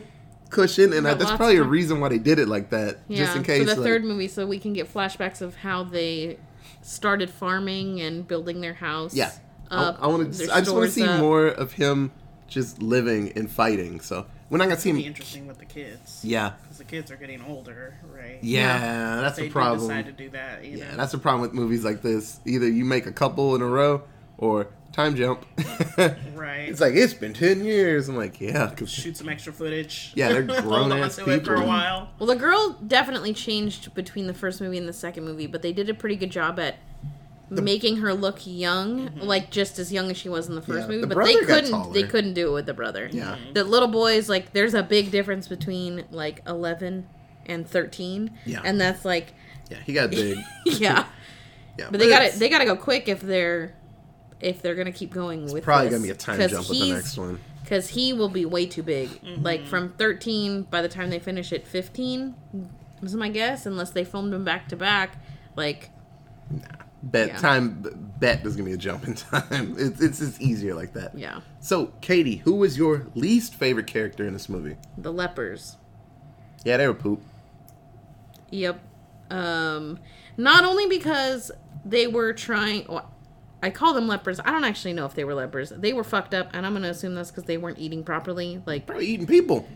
[0.50, 3.38] cushion, and Got that's probably a reason why they did it like that, Yeah, just
[3.38, 3.60] in case.
[3.70, 6.38] for the like- third movie, so we can get flashbacks of how they
[6.86, 9.14] started farming and building their house.
[9.16, 9.32] yeah,
[9.72, 10.54] up, I, want to.
[10.54, 11.20] I just want to see up.
[11.20, 12.12] more of him
[12.48, 14.00] just living and fighting.
[14.02, 15.08] So we're not gonna see It'd him.
[15.08, 16.22] interesting with the kids.
[16.24, 18.38] Yeah, Because the kids are getting older, right?
[18.42, 19.80] yeah, that's They a problem.
[19.88, 20.64] decide to do that.
[20.64, 20.98] You Yeah, know?
[20.98, 22.40] that's a problem with movies like this.
[22.46, 24.04] Either you make a couple in a row,
[24.38, 25.46] or time jump.
[26.36, 26.70] right.
[26.70, 28.08] It's like it's been ten years.
[28.10, 30.12] I'm like, yeah, 'cause- shoot some extra footage.
[30.16, 32.10] Yeah, they're Hold grown on ass to it for a while.
[32.18, 35.74] Well, the girl definitely changed between the first movie and the second movie, but they
[35.74, 36.78] did a pretty good job at
[37.50, 39.20] making her look young, mm-hmm.
[39.22, 41.02] like just as young as she was in the first Yeah, movie.
[41.08, 41.94] the But they couldn't.
[41.94, 43.08] They couldn't do it with the brother.
[43.12, 43.36] Yeah.
[43.36, 43.54] Mm-hmm.
[43.54, 47.08] The little boys, like, there's a big difference between like 11
[47.46, 48.32] and 13.
[48.46, 48.62] Yeah.
[48.64, 49.34] And that's like,
[49.70, 50.38] yeah, he got big.
[50.66, 51.06] yeah.
[51.78, 53.76] Yeah, But they got it's- to They got to go quick if they're
[54.42, 55.64] if they're gonna keep going with.
[55.64, 55.94] Probably this.
[55.98, 57.40] gonna be a time jump with the next one.
[57.64, 59.10] because he will be way too big.
[59.10, 59.44] Mm-hmm.
[59.44, 62.36] Like from 13, by the time they finish it, 15
[63.02, 65.18] is my guess, unless they filmed them back to back.
[65.56, 65.90] Like,
[66.52, 66.62] nah.
[67.04, 67.38] Bet Yeah.
[67.38, 69.76] time bet there's gonna be a jump in time.
[69.78, 71.16] It's it's just easier like that.
[71.16, 74.76] yeah, So, Katie, who was your least favorite character in this movie?
[74.98, 75.78] the lepers.
[76.64, 77.22] Yeah, they were poop.
[78.50, 78.80] Yep.
[79.30, 80.00] Um,
[80.38, 81.52] not only because
[81.84, 82.86] they were trying.
[82.90, 83.12] Well,
[83.66, 84.40] I call them lepers.
[84.40, 85.72] I don't actually know if they were lepers.
[85.72, 88.62] They were fucked up, and I'm gonna assume that's because they weren't eating properly.
[88.68, 89.68] Like, Probably eating people.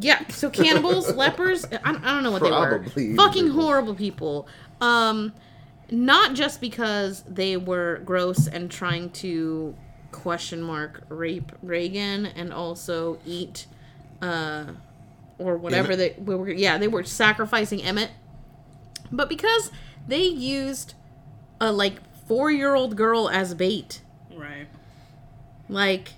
[0.00, 3.16] Yeah, so cannibals, lepers, I, I don't know what Probably they were.
[3.16, 3.60] Fucking people.
[3.60, 4.48] horrible people.
[4.80, 5.34] Um
[5.90, 9.74] not just because they were gross and trying to
[10.10, 13.66] question mark rape Regan and also eat
[14.22, 14.64] uh
[15.38, 16.16] or whatever Emmett.
[16.16, 18.10] they we were yeah, they were sacrificing Emmett.
[19.12, 19.70] But because
[20.06, 20.94] they used
[21.60, 21.96] a like
[22.28, 24.02] 4-year-old girl as bait.
[24.34, 24.66] Right.
[25.68, 26.10] Like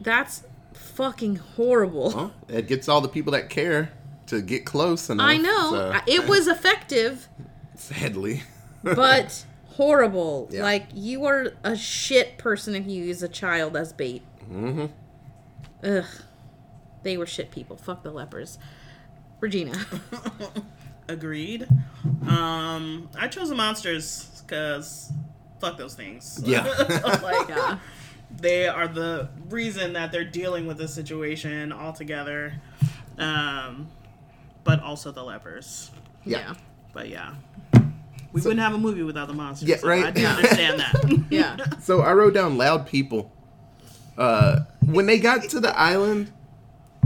[0.00, 0.42] that's
[0.74, 2.12] fucking horrible.
[2.14, 3.90] Well, it gets all the people that care
[4.26, 5.26] to get close enough.
[5.26, 5.70] I know.
[5.70, 7.28] so- I- It was effective,
[7.74, 8.42] sadly.
[8.82, 10.48] but horrible.
[10.50, 10.62] Yeah.
[10.62, 14.22] Like you are a shit person if you use a child as bait.
[14.46, 14.86] hmm
[15.84, 16.04] Ugh.
[17.04, 17.76] They were shit people.
[17.76, 18.58] Fuck the lepers.
[19.40, 19.72] Regina.
[21.08, 21.66] Agreed.
[22.28, 25.10] Um, I chose the monsters because
[25.60, 26.40] fuck those things.
[26.44, 26.64] Yeah.
[27.22, 27.78] like Yeah.
[28.36, 32.54] they are the reason that they're dealing with this situation altogether.
[33.16, 33.88] Um,
[34.64, 35.90] but also the lepers.
[36.24, 36.54] Yeah.
[36.92, 37.34] But yeah,
[38.32, 39.68] we wouldn't have a movie without the monsters.
[39.68, 40.04] Yeah, so right.
[40.04, 41.24] I do understand that.
[41.30, 41.56] Yeah.
[41.80, 43.32] So I wrote down loud people.
[44.16, 46.32] Uh, when they got to the island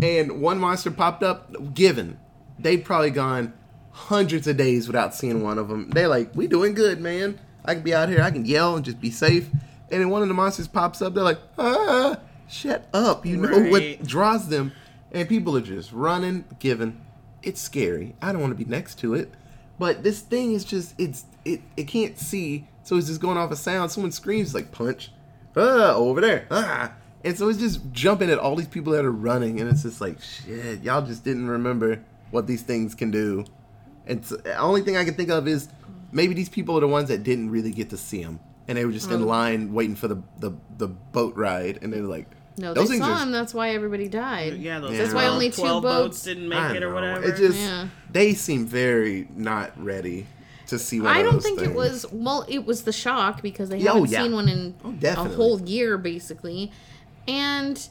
[0.01, 2.19] and one monster popped up, given
[2.59, 3.53] they'd probably gone
[3.93, 5.91] hundreds of days without seeing one of them.
[5.91, 7.39] They're like, "We doing good, man.
[7.65, 8.23] I can be out here.
[8.23, 9.49] I can yell and just be safe."
[9.91, 11.15] And then one of the monsters pops up.
[11.15, 12.19] They're like, "Ah,
[12.49, 13.25] shut up!
[13.27, 13.71] You know Right.
[13.71, 14.73] what draws them."
[15.13, 16.45] And people are just running.
[16.59, 17.01] giving.
[17.43, 18.15] it's scary.
[18.23, 19.29] I don't want to be next to it.
[19.79, 23.51] But this thing is just it's it it can't see, so it's just going off
[23.51, 23.91] a sound.
[23.91, 25.11] Someone screams like punch,
[25.57, 26.93] ah, over there, ah,
[27.25, 30.01] And so it's just jumping at all these people that are running, and it's just
[30.01, 33.45] like, shit, y'all just didn't remember what these things can do.
[34.13, 35.69] And so, the only thing I can think of is
[36.13, 38.85] maybe these people are the ones that didn't really get to see them, and they
[38.85, 39.27] were just in mm.
[39.27, 42.27] line waiting for the, the, the boat ride, and they were like,
[42.59, 43.33] No, those they saw are- him.
[43.33, 44.59] That's why everybody died.
[44.59, 47.25] Yeah, those That's why only two 12 boats- didn't make I it or know, whatever.
[47.25, 47.89] It just Yeah.
[48.11, 50.27] they seem very not ready
[50.67, 52.05] to see one I of don't those think it was.
[52.13, 54.23] Well, it was the shock because they oh, Yeah, oh, haven't yeah.
[54.25, 56.71] seen one in Oh, a whole year, basically,
[57.27, 57.89] and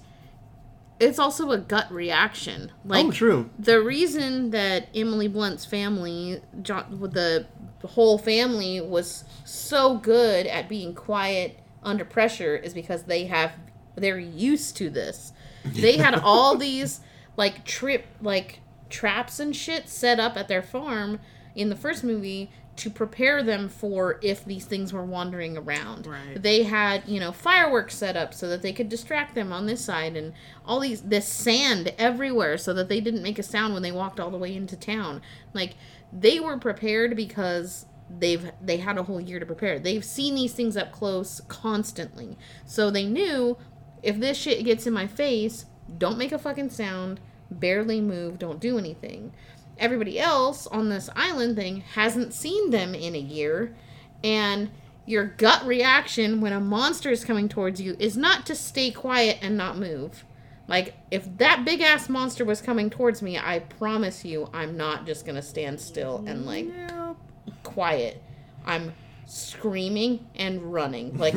[1.02, 2.72] it's also a gut reaction.
[2.86, 3.50] Like, oh, true.
[3.58, 7.48] the reason that Emily Blunt's family, John, the
[7.84, 13.54] whole family, was so good at being quiet under pressure is because they have
[13.96, 15.34] they're used to this.
[15.66, 17.02] They had all these
[17.36, 21.20] like trip like traps and shit set up at their farm
[21.56, 26.08] in the first movie to prepare them for if these things were wandering around.
[26.08, 26.42] Right.
[26.42, 29.84] They had, you know, fireworks set up so that they could distract them on this
[29.84, 30.34] side and
[30.66, 34.20] all these this sand everywhere so that they didn't make a sound when they walked
[34.20, 35.22] all the way into town.
[35.54, 35.76] Like
[36.12, 39.78] they were prepared because they've they had a whole year to prepare.
[39.78, 42.38] They've seen these things up close constantly.
[42.66, 43.58] So they knew
[44.02, 45.66] if this shit gets in my face,
[45.98, 47.20] don't make a fucking sound,
[47.50, 49.34] barely move, don't do anything.
[49.78, 53.76] Everybody else on this island thing hasn't seen them in a year,
[54.24, 54.70] and
[55.06, 59.40] your gut reaction when a monster is coming towards you is not to stay quiet
[59.42, 60.24] and not move.
[60.68, 65.06] Like, if that big ass monster was coming towards me, I promise you, I'm not
[65.06, 67.18] just gonna stand still and, like, Nope.
[67.64, 68.22] quiet.
[68.66, 68.94] I'm
[69.26, 71.18] screaming and running.
[71.18, 71.34] Like,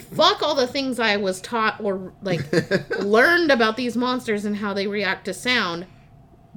[0.14, 2.42] fuck all the things I was taught or, like,
[2.98, 5.86] learned about these monsters and how they react to sound.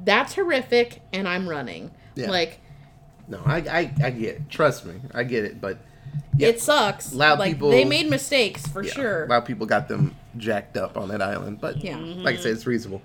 [0.03, 1.91] That's horrific, and I'm running.
[2.15, 2.29] Yeah.
[2.31, 2.59] Like,
[3.27, 4.49] No, I, I I get it.
[4.49, 5.59] Trust me, I get it.
[5.61, 5.77] But
[6.37, 7.13] yeah, it sucks.
[7.13, 9.27] Loud like, people- They made mistakes, for yeah, sure.
[9.27, 11.59] Loud people got them jacked up on that island.
[11.61, 11.97] But Yeah.
[11.97, 13.01] like I said, it's reasonable.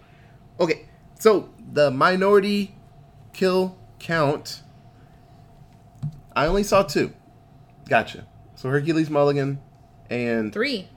[0.61, 0.87] Okay,
[1.19, 2.75] so the minority
[3.33, 4.63] kill count.
[6.37, 7.13] I only saw two.
[7.89, 8.25] Gotcha.
[8.57, 9.59] So Hercules Mulligan
[10.11, 10.89] and Three.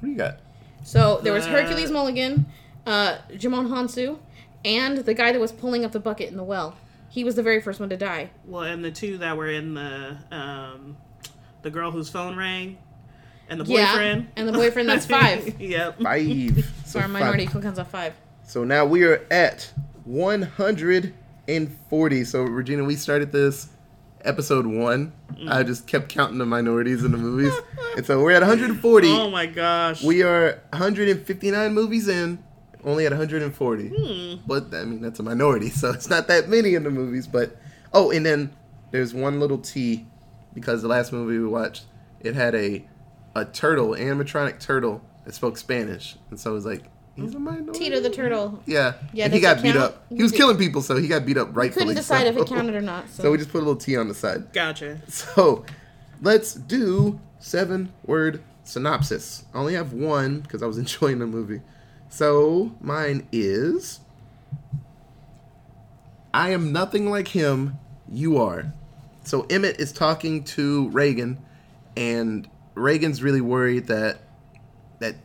[0.00, 0.38] who do you got?
[0.84, 2.46] So there was Uh, Hercules Mulligan,
[2.86, 4.18] uh, Jimon Hansu,
[4.64, 6.76] and the guy that was pulling up the bucket in the well.
[7.08, 8.30] He was the very first one to die.
[8.46, 10.96] Well, and the two that were in the um,
[11.60, 12.78] the girl whose phone rang,
[13.50, 15.60] and the Yeah, boyfriend, and the boyfriend, that's five.
[15.64, 16.00] yep.
[16.00, 16.66] Five.
[16.86, 18.14] So our minority kill counts at five.
[18.44, 19.72] So now we are at
[20.04, 22.24] 140.
[22.24, 23.68] So Regina, we started this
[24.24, 25.12] episode one.
[25.48, 27.52] I just kept counting the minorities in the movies,
[27.96, 29.08] and so we're at 140.
[29.12, 30.02] Oh my gosh.
[30.04, 32.42] We are 159 movies in,
[32.84, 33.88] only at 140.
[33.88, 34.34] Hmm.
[34.46, 37.26] But I mean, that's a minority, so it's not that many in the movies.
[37.26, 37.56] But
[37.92, 38.52] oh, and then
[38.90, 40.06] there's one little T
[40.54, 41.84] because the last movie we watched,
[42.20, 42.84] it had a
[43.34, 46.82] a turtle, animatronic turtle that spoke Spanish, and so it was like
[47.16, 47.78] he's a minority.
[47.78, 48.62] Tito the turtle.
[48.66, 49.84] Yeah, Yeah, and he got beat count?
[49.84, 50.04] up.
[50.10, 51.86] He was killing people, so he got beat up rightfully.
[51.86, 53.08] Couldn't decide if it counted or not.
[53.10, 54.52] So, So we just put a little T on the side.
[54.52, 55.00] Gotcha.
[55.08, 55.64] So
[56.20, 59.44] let's do seven word synopsis.
[59.54, 61.60] I only have one because I was enjoying the movie.
[62.12, 64.00] So mine is
[66.34, 68.74] I am nothing like him, you are.
[69.24, 71.38] So Emmett is talking to Regan,
[71.96, 74.18] and Regan's really worried that
[74.98, 75.16] that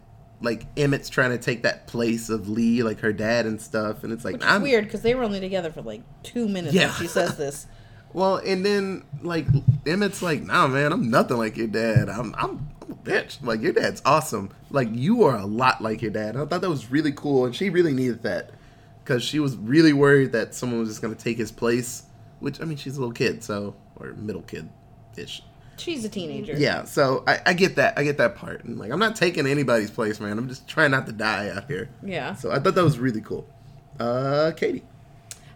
[0.42, 4.14] like Emmett's trying to take that place of Lee, like her dad and stuff, and
[4.14, 6.74] it's like which is I'm weird because they were only together for like two minutes
[6.74, 6.94] Yeah.
[6.94, 7.68] she says this.
[8.14, 9.46] Well, and then like
[9.86, 12.08] Emmett's like, nah, man, I'm nothing like your dad.
[12.08, 13.44] I'm I'm, A bitch.
[13.44, 14.52] Like your dad's awesome.
[14.70, 16.36] Like you are a lot like your dad.
[16.36, 18.52] I thought that was really cool, and she really needed that
[19.04, 22.04] because she was really worried that someone was just gonna take his place.
[22.40, 24.70] Which I mean, she's a little kid, so or middle kid
[25.18, 25.42] ish.
[25.78, 26.54] She's a teenager.
[26.54, 27.98] Yeah, so I, I get that.
[27.98, 28.64] I get that part.
[28.64, 30.38] And like, I'm not taking anybody's place, man.
[30.38, 31.90] I'm just trying not to die out here.
[32.04, 32.34] Yeah.
[32.36, 33.48] So I thought that was really cool.
[34.00, 34.84] Uh, Katie.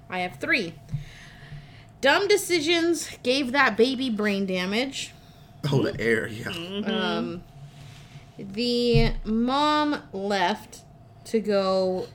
[0.10, 0.76] I have three.
[2.02, 5.14] Dumb decisions gave that baby brain damage.
[5.70, 6.28] Oh, the air.
[6.28, 6.49] Yeah.
[6.49, 7.43] Um,
[8.38, 10.82] the mom left
[11.26, 12.07] to go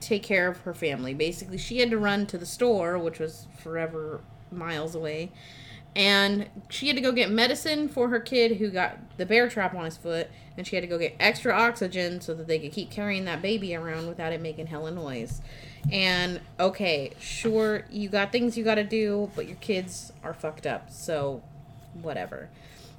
[0.00, 1.14] take care of her family.
[1.14, 4.20] Basically, she had to run to the store, which was forever
[4.50, 5.30] miles away,
[5.96, 9.74] and she had to go get medicine for her kid who got the bear trap
[9.74, 12.72] on his foot, and she had to go get extra oxygen so that they could
[12.72, 15.40] keep carrying that baby around without it making hella noise.
[15.90, 20.66] And okay, sure, you got things you got to do, but your kids are fucked
[20.66, 21.42] up, so
[21.94, 22.48] whatever.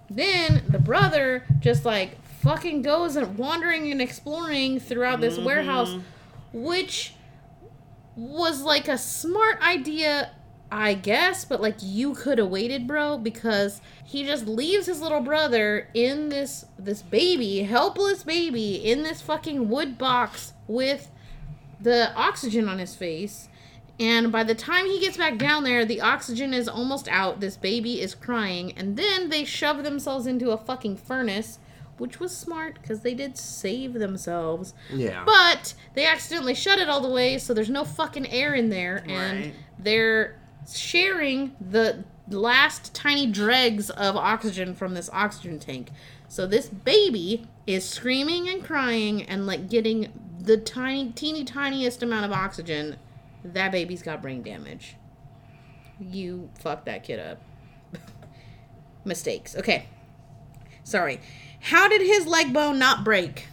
[0.10, 5.46] Then the brother just like fucking goes and wandering and exploring throughout this mm-hmm.
[5.46, 5.96] warehouse,
[6.52, 7.14] which
[8.16, 10.32] was like a smart idea
[10.74, 15.22] I guess, but like you could have waited, bro, because he just leaves his little
[15.22, 21.12] brother in this this baby, helpless baby, in this fucking wood box with
[21.80, 23.50] the oxygen on his face.
[24.00, 27.40] And by the time he gets back down there, the oxygen is almost out.
[27.40, 31.60] This baby is crying, and then they shove themselves into a fucking furnace,
[32.00, 34.74] which was smart because they did save themselves.
[34.92, 35.24] Yeah.
[35.26, 39.04] But they accidentally shut it all the way, so there's no fucking air in there,
[39.08, 39.54] and Right.
[39.78, 40.40] they're
[40.72, 45.90] sharing the last tiny dregs of oxygen from this oxygen tank.
[46.28, 52.26] So this baby is screaming and crying and like getting the tiny, teeny tiniest amount
[52.26, 52.96] of oxygen.
[53.44, 54.96] That baby's got brain damage.
[56.00, 57.42] You fucked that kid up.
[59.06, 59.56] Mistakes.
[59.56, 59.86] Okay.
[60.84, 61.20] Sorry.
[61.60, 63.48] How did his leg bone not break?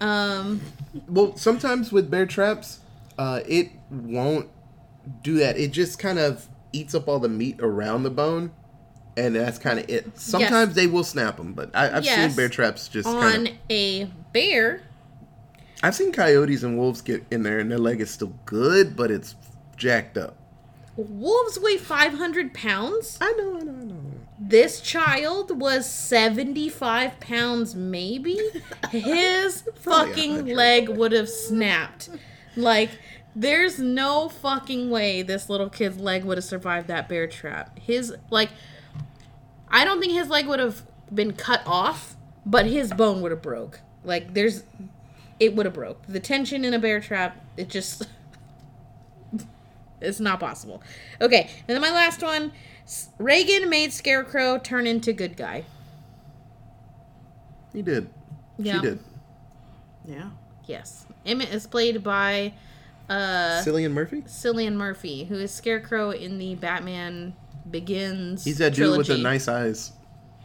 [0.00, 0.60] Um.
[1.08, 2.80] Well, sometimes with bear traps,
[3.18, 4.48] uh, it won't
[5.22, 5.56] do that.
[5.58, 8.50] It just kind of eats up all the meat around the bone,
[9.16, 10.18] and that's kind of it.
[10.18, 12.28] Sometimes they will snap them, but I, I've Yes.
[12.30, 13.54] seen bear traps just on kind of.
[13.70, 14.82] a bear.
[15.82, 19.10] I've seen coyotes and wolves get in there, and their leg is still good, but
[19.10, 19.36] it's
[19.76, 20.36] jacked up.
[20.96, 23.18] Wolves weigh 500 pounds.
[23.20, 24.00] I know, I know, I know.
[24.40, 28.40] This child was 75 pounds, maybe.
[28.90, 32.10] His fucking leg would have snapped.
[32.56, 32.90] Like,
[33.36, 37.78] there's no fucking way this little kid's leg would have survived that bear trap.
[37.78, 38.50] His, like,
[39.68, 40.82] I don't think his leg would have
[41.14, 43.80] been cut off, but his bone would have broke.
[44.02, 44.64] Like, there's,
[45.40, 46.06] it would have broke.
[46.06, 48.06] The tension in a bear trap, it just.
[50.00, 50.80] It's not possible.
[51.20, 52.52] Okay, and then my last one
[53.18, 55.64] Regan made Scarecrow turn into good guy.
[57.72, 58.08] He did.
[58.58, 58.76] Yeah.
[58.76, 58.98] She did.
[60.06, 60.30] Yeah.
[60.66, 61.06] Yes.
[61.26, 62.54] Emmett is played by
[63.08, 64.22] uh, Cillian Murphy?
[64.22, 67.34] Cillian Murphy, who is Scarecrow in the Batman
[67.70, 68.44] Begins.
[68.44, 69.92] He's that dude with the nice eyes.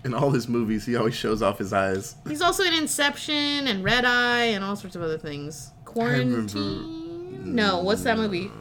[0.06, 2.16] In all his movies, he always shows off his eyes.
[2.28, 5.72] He's also in Inception and Red Eye and all sorts of other things.
[5.95, 7.56] remember- Quarantine?
[7.56, 8.51] No, what's that movie?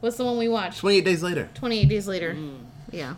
[0.00, 0.78] What's the one we watched?
[0.78, 1.48] 28 days later.
[1.54, 2.34] 28 Days Later.
[2.34, 2.58] Mm.
[2.92, 3.14] Yeah.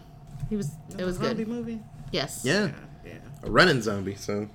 [0.48, 1.48] He was, it was Zombie good.
[1.48, 1.80] movie.
[2.12, 2.42] Yes.
[2.44, 2.66] Yeah.
[2.66, 2.72] Yeah.
[3.04, 3.12] Yeah.
[3.42, 4.48] A running zombie, so.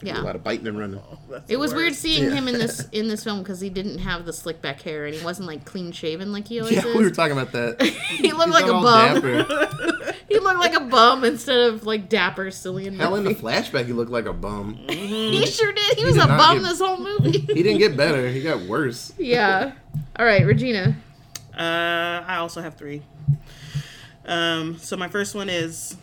[0.00, 0.20] Yeah.
[0.20, 1.00] A lot of biting and running.
[1.28, 2.30] That's It the was weird seeing Yeah.
[2.36, 5.14] him in this in this film because he didn't have the slick back hair and
[5.14, 6.96] he wasn't like clean shaven like he always Yeah, is.
[6.96, 7.82] we were talking about that.
[7.82, 9.22] he looked He's like a bum.
[10.28, 13.92] he looked like a bum instead of like dapper Cillian Hell, in the flashback, he
[13.92, 14.74] looked like a bum.
[14.88, 15.98] he sure did.
[15.98, 17.38] He, was did a bum get- this whole movie.
[17.40, 18.28] He didn't get better.
[18.28, 19.12] He got worse.
[19.18, 19.72] yeah.
[20.16, 20.96] All right, Regina.
[21.56, 23.02] Uh, I also have three.
[24.24, 25.96] Um, so my first one is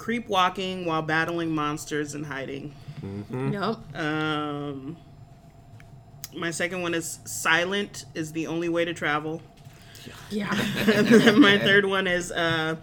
[0.00, 2.74] creep walking while battling monsters and hiding.
[3.04, 3.52] Mm-hmm.
[3.52, 3.96] Yep.
[4.02, 4.96] Um,
[6.34, 9.42] my second one is silent is the only way to travel.
[10.30, 10.50] Yeah.
[10.94, 12.76] and then my third one is uh,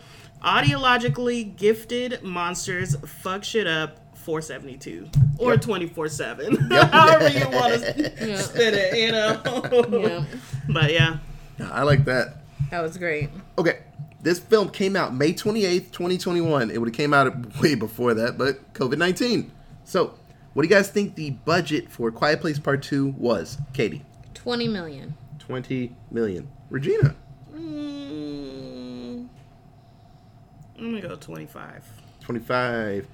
[0.43, 5.09] audiologically gifted monsters fuck shit up 472
[5.39, 8.36] or 24 7 however you want to Yeah.
[8.38, 9.41] spin it you know
[10.07, 10.26] yeah.
[10.70, 11.18] but yeah
[11.59, 12.36] I like that.
[12.70, 13.30] That was great.
[13.57, 13.80] Okay,
[14.22, 16.72] this film came out May 28th, 2021.
[16.72, 19.49] It would have came out way before that, but COVID-19.
[19.84, 20.13] So,
[20.53, 23.57] what do you guys think the budget for Quiet Place Part 2 was?
[23.74, 24.03] Katie?
[24.34, 25.15] 20 million.
[25.39, 26.49] 20 million.
[26.70, 27.15] Regina?
[27.53, 29.28] mm,
[30.78, 31.86] i'm gonna go 25
[32.22, 33.07] 25.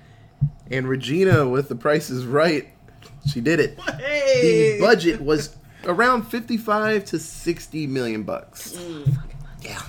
[0.71, 2.67] And Regina with the Price is Right.
[3.31, 3.79] She did it.
[3.99, 8.77] hey The budget was around 55 to 60 million bucks.
[9.61, 9.79] Yeah.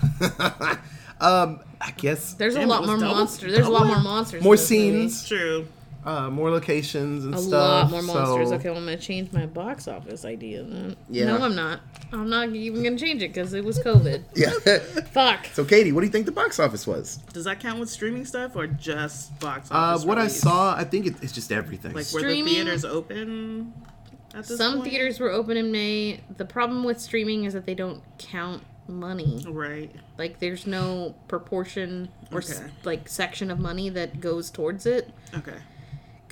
[1.24, 3.52] Um, I guess There's a Damn, it lot more double- monsters.
[3.52, 4.42] There's a lot more monsters.
[4.42, 4.66] more in movie.
[4.66, 5.66] scenes, true
[6.06, 7.50] uh, more locations and A stuff.
[7.52, 8.50] lot more monsters.
[8.50, 10.96] so- Okay, well, I'm gonna change my box office idea then.
[11.08, 11.24] Yeah.
[11.26, 11.80] No, I'm not.
[12.12, 14.22] I'm not even gonna change it because it was COVID.
[14.36, 14.50] Yeah.
[15.12, 15.46] Fuck.
[15.54, 17.16] so, Katie, what do you think the box office was?
[17.32, 20.84] does that count with streaming stuff or just box Uh, office what I saw, I
[20.84, 21.94] think it, it's just everything.
[21.94, 23.72] like were the theaters open
[24.34, 24.90] at this Some point?
[24.90, 26.20] theaters were open in May.
[26.36, 29.44] The problem with streaming is that they don't count money.
[29.48, 35.10] right Like, there's no proportion or s like section of money that goes towards it
[35.34, 35.58] okay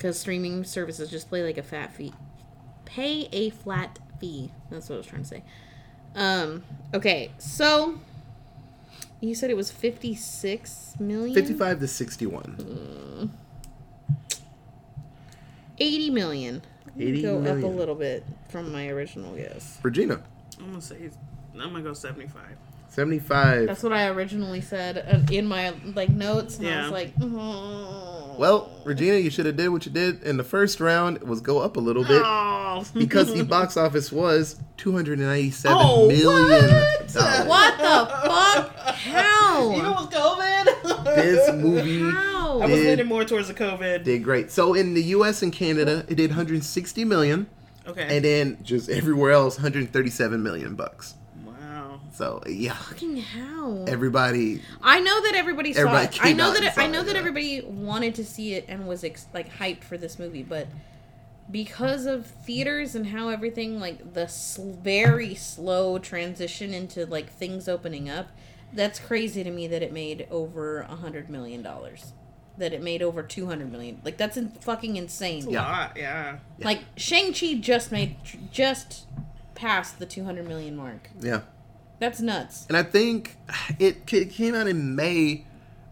[0.03, 2.11] because streaming services just play like a fat fee.
[2.83, 4.51] Pay a flat fee.
[4.69, 5.43] That's what I was trying to say.
[6.13, 6.63] Um.
[6.93, 7.99] Okay, so
[9.21, 11.33] you said it was 56 million.
[11.33, 13.31] 55 to 61.
[15.79, 16.61] 80 million.
[16.99, 19.79] 80 go up a little bit from my original guess.
[19.81, 20.21] Regina,
[20.59, 21.09] i'm gonna say
[21.55, 22.41] i'm gonna go 75
[22.89, 23.65] 75.
[23.65, 26.81] That's what I originally said uh, in my like notes, and I Yeah.
[26.83, 30.79] was like, "Mm." well, Regina, you should have did what you did in the first
[30.79, 31.19] round.
[31.23, 32.21] Was go up a little bit.
[32.23, 37.47] oh because the box office was two hundred and ninety-seven Oh, million what?
[37.47, 38.95] What the fuck?
[38.95, 39.71] Hell?
[39.71, 40.01] Even How?
[40.03, 41.03] with COVID.
[41.15, 44.03] This movie I was Did- leaning more towards the COVID.
[44.03, 44.51] did great.
[44.51, 45.41] So in the U.S.
[45.41, 47.47] and Canada, it did 160 million,
[47.87, 48.17] Okay.
[48.17, 51.15] and then just everywhere else, 137 million bucks.
[52.19, 52.41] Wow.
[52.41, 53.85] So yeah, Fucking how?
[53.87, 54.61] everybody.
[54.81, 56.25] I know that everybody saw Everybody it.
[56.25, 57.19] I know out that it, I know it, that yeah.
[57.19, 60.67] everybody wanted to see it and was ex- like hyped for this movie, but
[61.51, 67.67] because of theaters and how everything like the sl- very slow transition into like things
[67.67, 68.27] opening up,
[68.73, 72.13] that's crazy to me that it made over a hundred million dollars.
[72.57, 73.99] That it made over two hundred million.
[74.05, 75.47] Like that's in- fucking insane.
[75.47, 75.61] A Yeah.
[75.63, 75.93] lot.
[75.97, 76.37] Yeah.
[76.59, 76.65] Yeah.
[76.65, 78.15] Like Shang Chi just made
[78.51, 79.05] just
[79.55, 81.09] passed the two hundred million mark.
[81.19, 81.41] Yeah,
[81.99, 82.65] That's nuts.
[82.67, 83.37] and I think
[83.79, 85.45] it, ca- came out in May.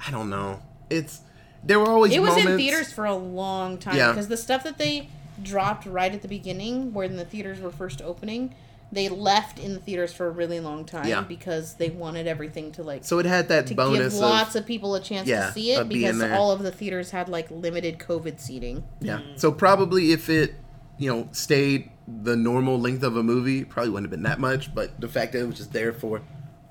[0.06, 0.62] I don't know.
[0.90, 1.22] It's
[1.64, 4.12] there were always It was moments, in theaters for a long time Yeah.
[4.12, 5.10] because the stuff that they
[5.42, 8.54] dropped right at the beginning, when the theaters were first opening,
[8.92, 11.22] they left in the theaters for a really long time Yeah.
[11.22, 14.66] because they wanted everything to like So it had that to bonus give lots of
[14.66, 18.00] people a chance Yeah, to see it because all of the theaters had like limited
[18.00, 18.84] COVID seating.
[19.00, 19.22] Yeah.
[19.36, 20.56] So probably if it,
[20.98, 24.74] you know, stayed the normal length of a movie, probably wouldn't have been that much.
[24.74, 26.22] But the fact that it was just there for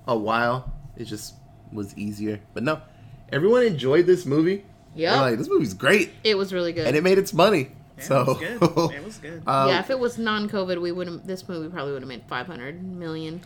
[0.06, 1.34] a while, it just
[1.72, 2.40] was easier.
[2.54, 2.80] But no,
[3.32, 4.64] everyone enjoyed this movie.
[4.94, 6.86] Yeah, like this movie's great, it was really good.
[6.86, 7.70] and it made its money.
[7.98, 8.90] Yeah, so it was good.
[8.92, 9.42] It was good.
[9.46, 11.26] um, yeah, if it was non-COVID, we would have.
[11.26, 13.40] This movie probably would have made five hundred million.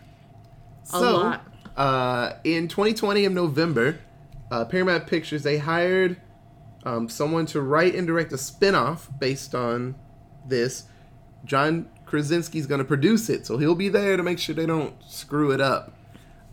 [0.85, 1.47] A so, lot.
[1.77, 3.99] Uh, in 2020 of November,
[4.51, 6.21] uh, Paramount Pictures they hired
[6.85, 9.97] um, someone to write and direct a spin-off based on
[10.49, 10.85] this.
[11.45, 14.95] John Krasinski's going to produce it, so he'll be there to make sure they don't
[15.07, 15.97] screw it up.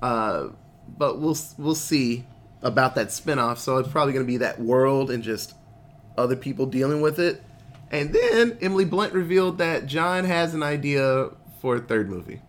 [0.02, 0.50] Uh,
[0.98, 2.26] but we'll we'll see
[2.62, 3.60] about that spin-off.
[3.60, 5.56] So it's probably going to be that world and just
[6.18, 7.42] other people dealing with it.
[7.90, 11.30] And then Emily Blunt revealed that John has an idea
[11.60, 12.42] for a third movie.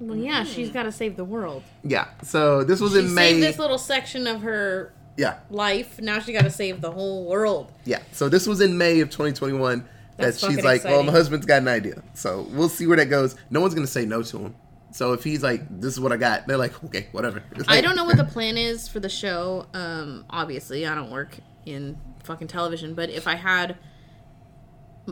[0.00, 1.62] Well, yeah, she's got to save the world.
[1.84, 2.08] Yeah.
[2.22, 3.40] So this was She in May.
[3.40, 5.38] this little section of her yeah.
[5.48, 6.00] life.
[6.00, 7.70] Now she got to save the whole world.
[7.84, 8.00] Yeah.
[8.10, 9.86] So this was in May of 2021
[10.22, 13.06] that she's fucking like, "Well, my husband's got an idea." So we'll see where that
[13.10, 13.34] goes.
[13.50, 14.54] No one's gonna say no to him.
[14.92, 17.80] So if he's like, "This is what I got," they're like, "Okay, whatever." It's I
[17.80, 19.66] don't know what the plan is for the show.
[19.74, 23.76] Um, obviously, I don't work in fucking television, but if I had,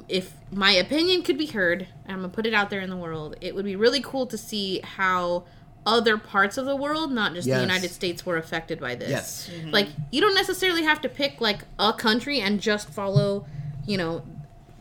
[0.09, 2.97] if my opinion could be heard, and I'm gonna put it out there in the
[2.97, 5.45] world, it would be really cool to see how
[5.87, 7.57] other parts of the world, not just Yes.
[7.57, 9.09] the United States, were affected by this.
[9.09, 9.51] Yes.
[9.73, 13.47] Like, you don't necessarily have to pick like a country and just follow,
[13.87, 14.23] you know,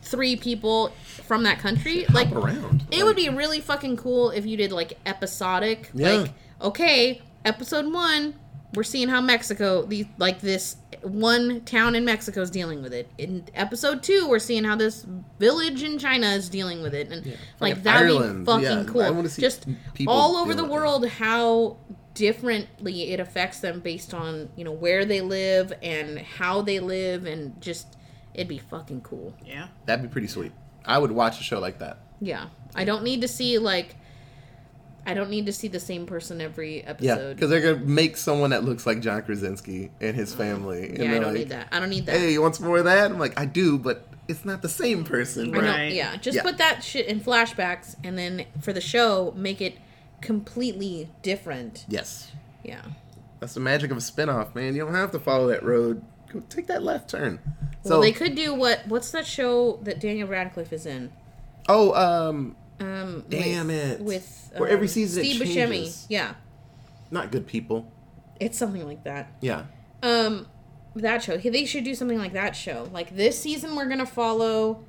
[0.01, 0.89] three people
[1.25, 2.05] from that country.
[2.13, 2.85] Like, around.
[2.91, 5.89] it would be really fucking cool if you did like episodic.
[5.93, 6.13] Yeah.
[6.13, 6.31] Like,
[6.61, 8.35] okay, episode one,
[8.73, 13.09] we're seeing how Mexico, the like this one town in Mexico is dealing with it.
[13.17, 15.05] In episode two, we're seeing how this
[15.39, 17.25] village in China is dealing with it, and
[17.59, 18.39] like Fucking that'd Ireland.
[18.39, 19.01] be fucking Yeah, cool.
[19.01, 21.77] I see Just people all over the world, how
[22.13, 27.25] differently it affects them based on you know where they live and how they live,
[27.25, 27.95] and just
[28.33, 29.33] it'd be fucking cool.
[29.45, 29.67] yeah.
[29.85, 30.51] That'd be pretty sweet.
[30.85, 31.99] I would watch a show like that.
[32.21, 32.47] Yeah.
[32.75, 33.95] I don't need to see like
[35.05, 37.05] I don't need to see the same person every episode.
[37.05, 37.35] Yeah, episode.
[37.35, 40.39] because they're gonna make someone that looks like John Krasinski and his mm-hmm.
[40.39, 40.89] family.
[40.89, 41.67] And yeah, I don't like, need that.
[41.71, 42.17] I don't need that.
[42.17, 43.09] Hey, you want some more of that?
[43.09, 45.55] I'm like, I do, but it's not the same person.
[45.55, 45.93] I Right.
[45.93, 46.15] yeah.
[46.17, 46.43] Just Yeah.
[46.43, 49.77] put that shit in flashbacks and then for the show make it
[50.21, 51.85] completely different.
[51.87, 52.31] Yes,
[52.63, 52.81] Yeah.
[53.39, 54.75] that's the magic of a spinoff, man.
[54.75, 56.03] You don't have to follow that road.
[56.31, 57.39] Go take that left turn.
[57.83, 61.11] Well, they could do what what's that show that Daniel Radcliffe is in?
[61.67, 63.99] oh, um, Um Damn with, it.
[64.01, 66.05] With Where every um, season it Steve Buscemi.
[66.09, 66.35] Yeah.
[67.11, 67.91] not good people.
[68.39, 69.31] It's something like that.
[69.41, 69.65] Yeah,
[70.03, 70.47] um
[70.95, 74.83] that show they should do something like that show like this season we're gonna follow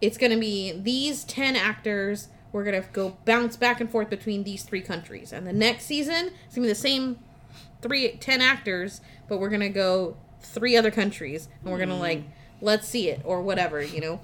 [0.00, 4.62] it's gonna be these 10 actors we're gonna go bounce back and forth between these
[4.62, 7.18] three countries and the next season it's gonna be the same
[7.80, 12.22] three ten actors but we're gonna go three other countries and we're gonna like
[12.60, 14.20] let's see it or whatever you know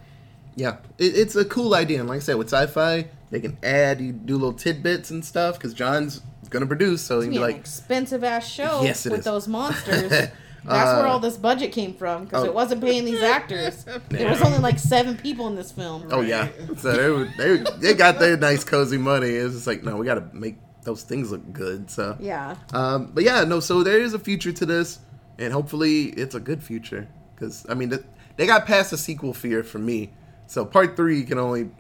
[0.56, 0.78] yeah.
[0.98, 4.10] It, it's a cool idea, and like I said, with sci-fi, they can add, you
[4.12, 7.46] do little tidbits and stuff because John's gonna produce, so he can It's be gonna
[7.46, 9.24] be an like, expensive ass show Yes, it with is.
[9.24, 10.32] those monsters that's
[10.64, 12.46] where Uh, all this budget came from because oh.
[12.46, 16.20] it wasn't paying these actors there was only like seven people in this film oh
[16.22, 16.48] yeah.
[16.78, 19.28] So they were, they they got their nice cozy money.
[19.28, 21.88] It's just like, no, we got to make those things look good.
[21.90, 23.60] So yeah Um, but yeah, no.
[23.60, 24.98] So there is a future to this,
[25.39, 27.09] and hopefully it's a good future.
[27.34, 27.93] Because I mean,
[28.36, 30.12] they got past the sequel fear for me.
[30.47, 31.70] So part three can only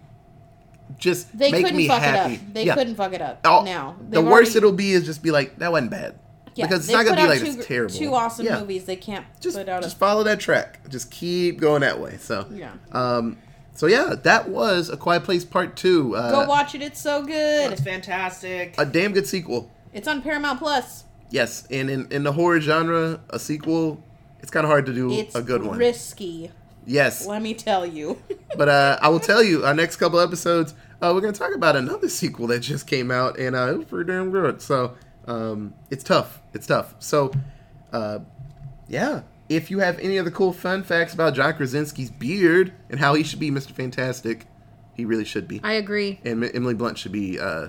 [0.98, 2.34] just They make couldn't me fuck happy.
[2.34, 2.54] it up.
[2.54, 2.74] They Yeah.
[2.74, 3.40] couldn't fuck it up.
[3.44, 6.14] Oh, now the They've worst already- it'll be is just be like that wasn't bad.
[6.54, 7.94] yeah, because it's not gonna be like two, it's terrible.
[7.94, 8.60] Two awesome Yeah.
[8.60, 8.84] movies.
[8.84, 10.80] They can't Just put out just a follow that track.
[10.88, 12.16] Just keep going that way.
[12.18, 12.72] So yeah.
[12.92, 13.36] um,
[13.74, 16.16] so yeah, that was A Quiet Place Part Two.
[16.16, 16.82] Uh, Go watch it.
[16.82, 17.72] It's so good.
[17.72, 18.74] It's fantastic.
[18.78, 19.70] a damn good sequel.
[19.92, 21.04] It's on Paramount Plus.
[21.30, 24.02] Yes, and in, in the horror genre, a sequel,
[24.40, 25.78] it's kind of hard to do It's a good one.
[25.78, 26.50] risky.
[26.86, 28.20] yes, Let me tell you.
[28.56, 31.76] but uh, I will tell you, our next couple episodes, uh, we're gonna talk about
[31.76, 34.62] another sequel that just came out, and uh, it was pretty damn good.
[34.62, 36.40] So um, it's tough.
[36.54, 36.94] It's tough.
[36.98, 37.30] So
[37.92, 38.20] uh,
[38.88, 43.14] yeah, if you have any other cool fun facts about John Krasinski's beard and how
[43.14, 43.72] he should be Mr.
[43.72, 44.46] Fantastic,
[44.94, 46.20] he really should be, I agree.
[46.24, 47.38] and M- Emily Blunt should be.
[47.38, 47.68] Uh,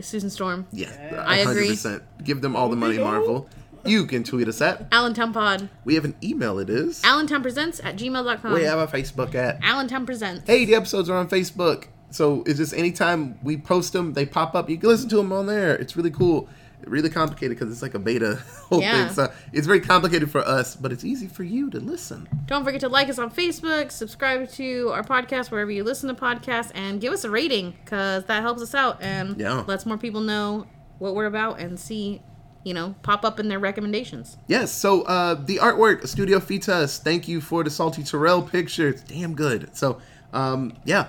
[0.00, 0.66] Susan Storm.
[0.72, 1.70] yeah, I agree.
[1.70, 2.02] 100%.
[2.24, 3.48] Give them all the money, Marvel.
[3.84, 4.86] You can tweet us at.
[4.92, 5.68] Alan Pod.
[5.84, 6.58] We have an email.
[6.58, 7.02] It is.
[7.04, 8.52] Allentown Presents at gmail.com.
[8.52, 9.58] We have a Facebook at.
[9.62, 10.46] Allentown Presents.
[10.46, 11.86] Hey, the episodes are on Facebook.
[12.10, 14.68] So it's just anytime we post them, they pop up.
[14.68, 15.74] You can listen to them on there.
[15.76, 16.48] It's really cool.
[16.86, 18.36] Really complicated because it's like a beta
[18.68, 19.06] whole Yeah.
[19.06, 19.14] thing.
[19.14, 22.28] So it's very complicated for us, but it's easy for you to listen.
[22.46, 26.20] Don't forget to like us on Facebook, subscribe to our podcast wherever you listen to
[26.20, 29.64] podcasts, and give us a rating because that helps us out and Yeah.
[29.66, 30.66] lets more people know
[30.98, 32.22] what we're about and see,
[32.64, 34.36] you know, pop up in their recommendations.
[34.46, 34.70] Yes.
[34.72, 36.98] So uh, the artwork, Studio Fitas.
[36.98, 38.88] Thank you for the Salty Terrell picture.
[38.88, 39.74] It's damn good.
[39.76, 39.98] So
[40.32, 41.08] um, yeah,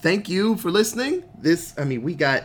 [0.00, 1.24] thank you for listening.
[1.38, 2.44] This, I mean, we got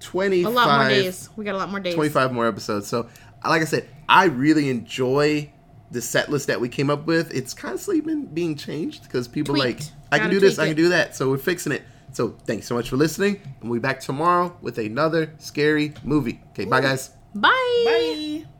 [0.00, 1.28] twenty A lot more days.
[1.36, 1.94] We got a lot more days.
[1.94, 2.86] 25 more episodes.
[2.88, 3.08] So,
[3.44, 5.52] like I said, I really enjoy
[5.90, 7.34] the set list that we came up with.
[7.34, 9.80] It's constantly been being changed because people Tweaked.
[9.80, 11.16] like, I can Gotta do this, tweak I can do that.
[11.16, 11.82] So, we're fixing it.
[12.12, 13.40] So, thanks so much for listening.
[13.60, 16.40] And we'll be back tomorrow with another scary movie.
[16.50, 17.10] Okay, bye, guys.
[17.34, 17.50] Bye.
[17.84, 18.59] Bye.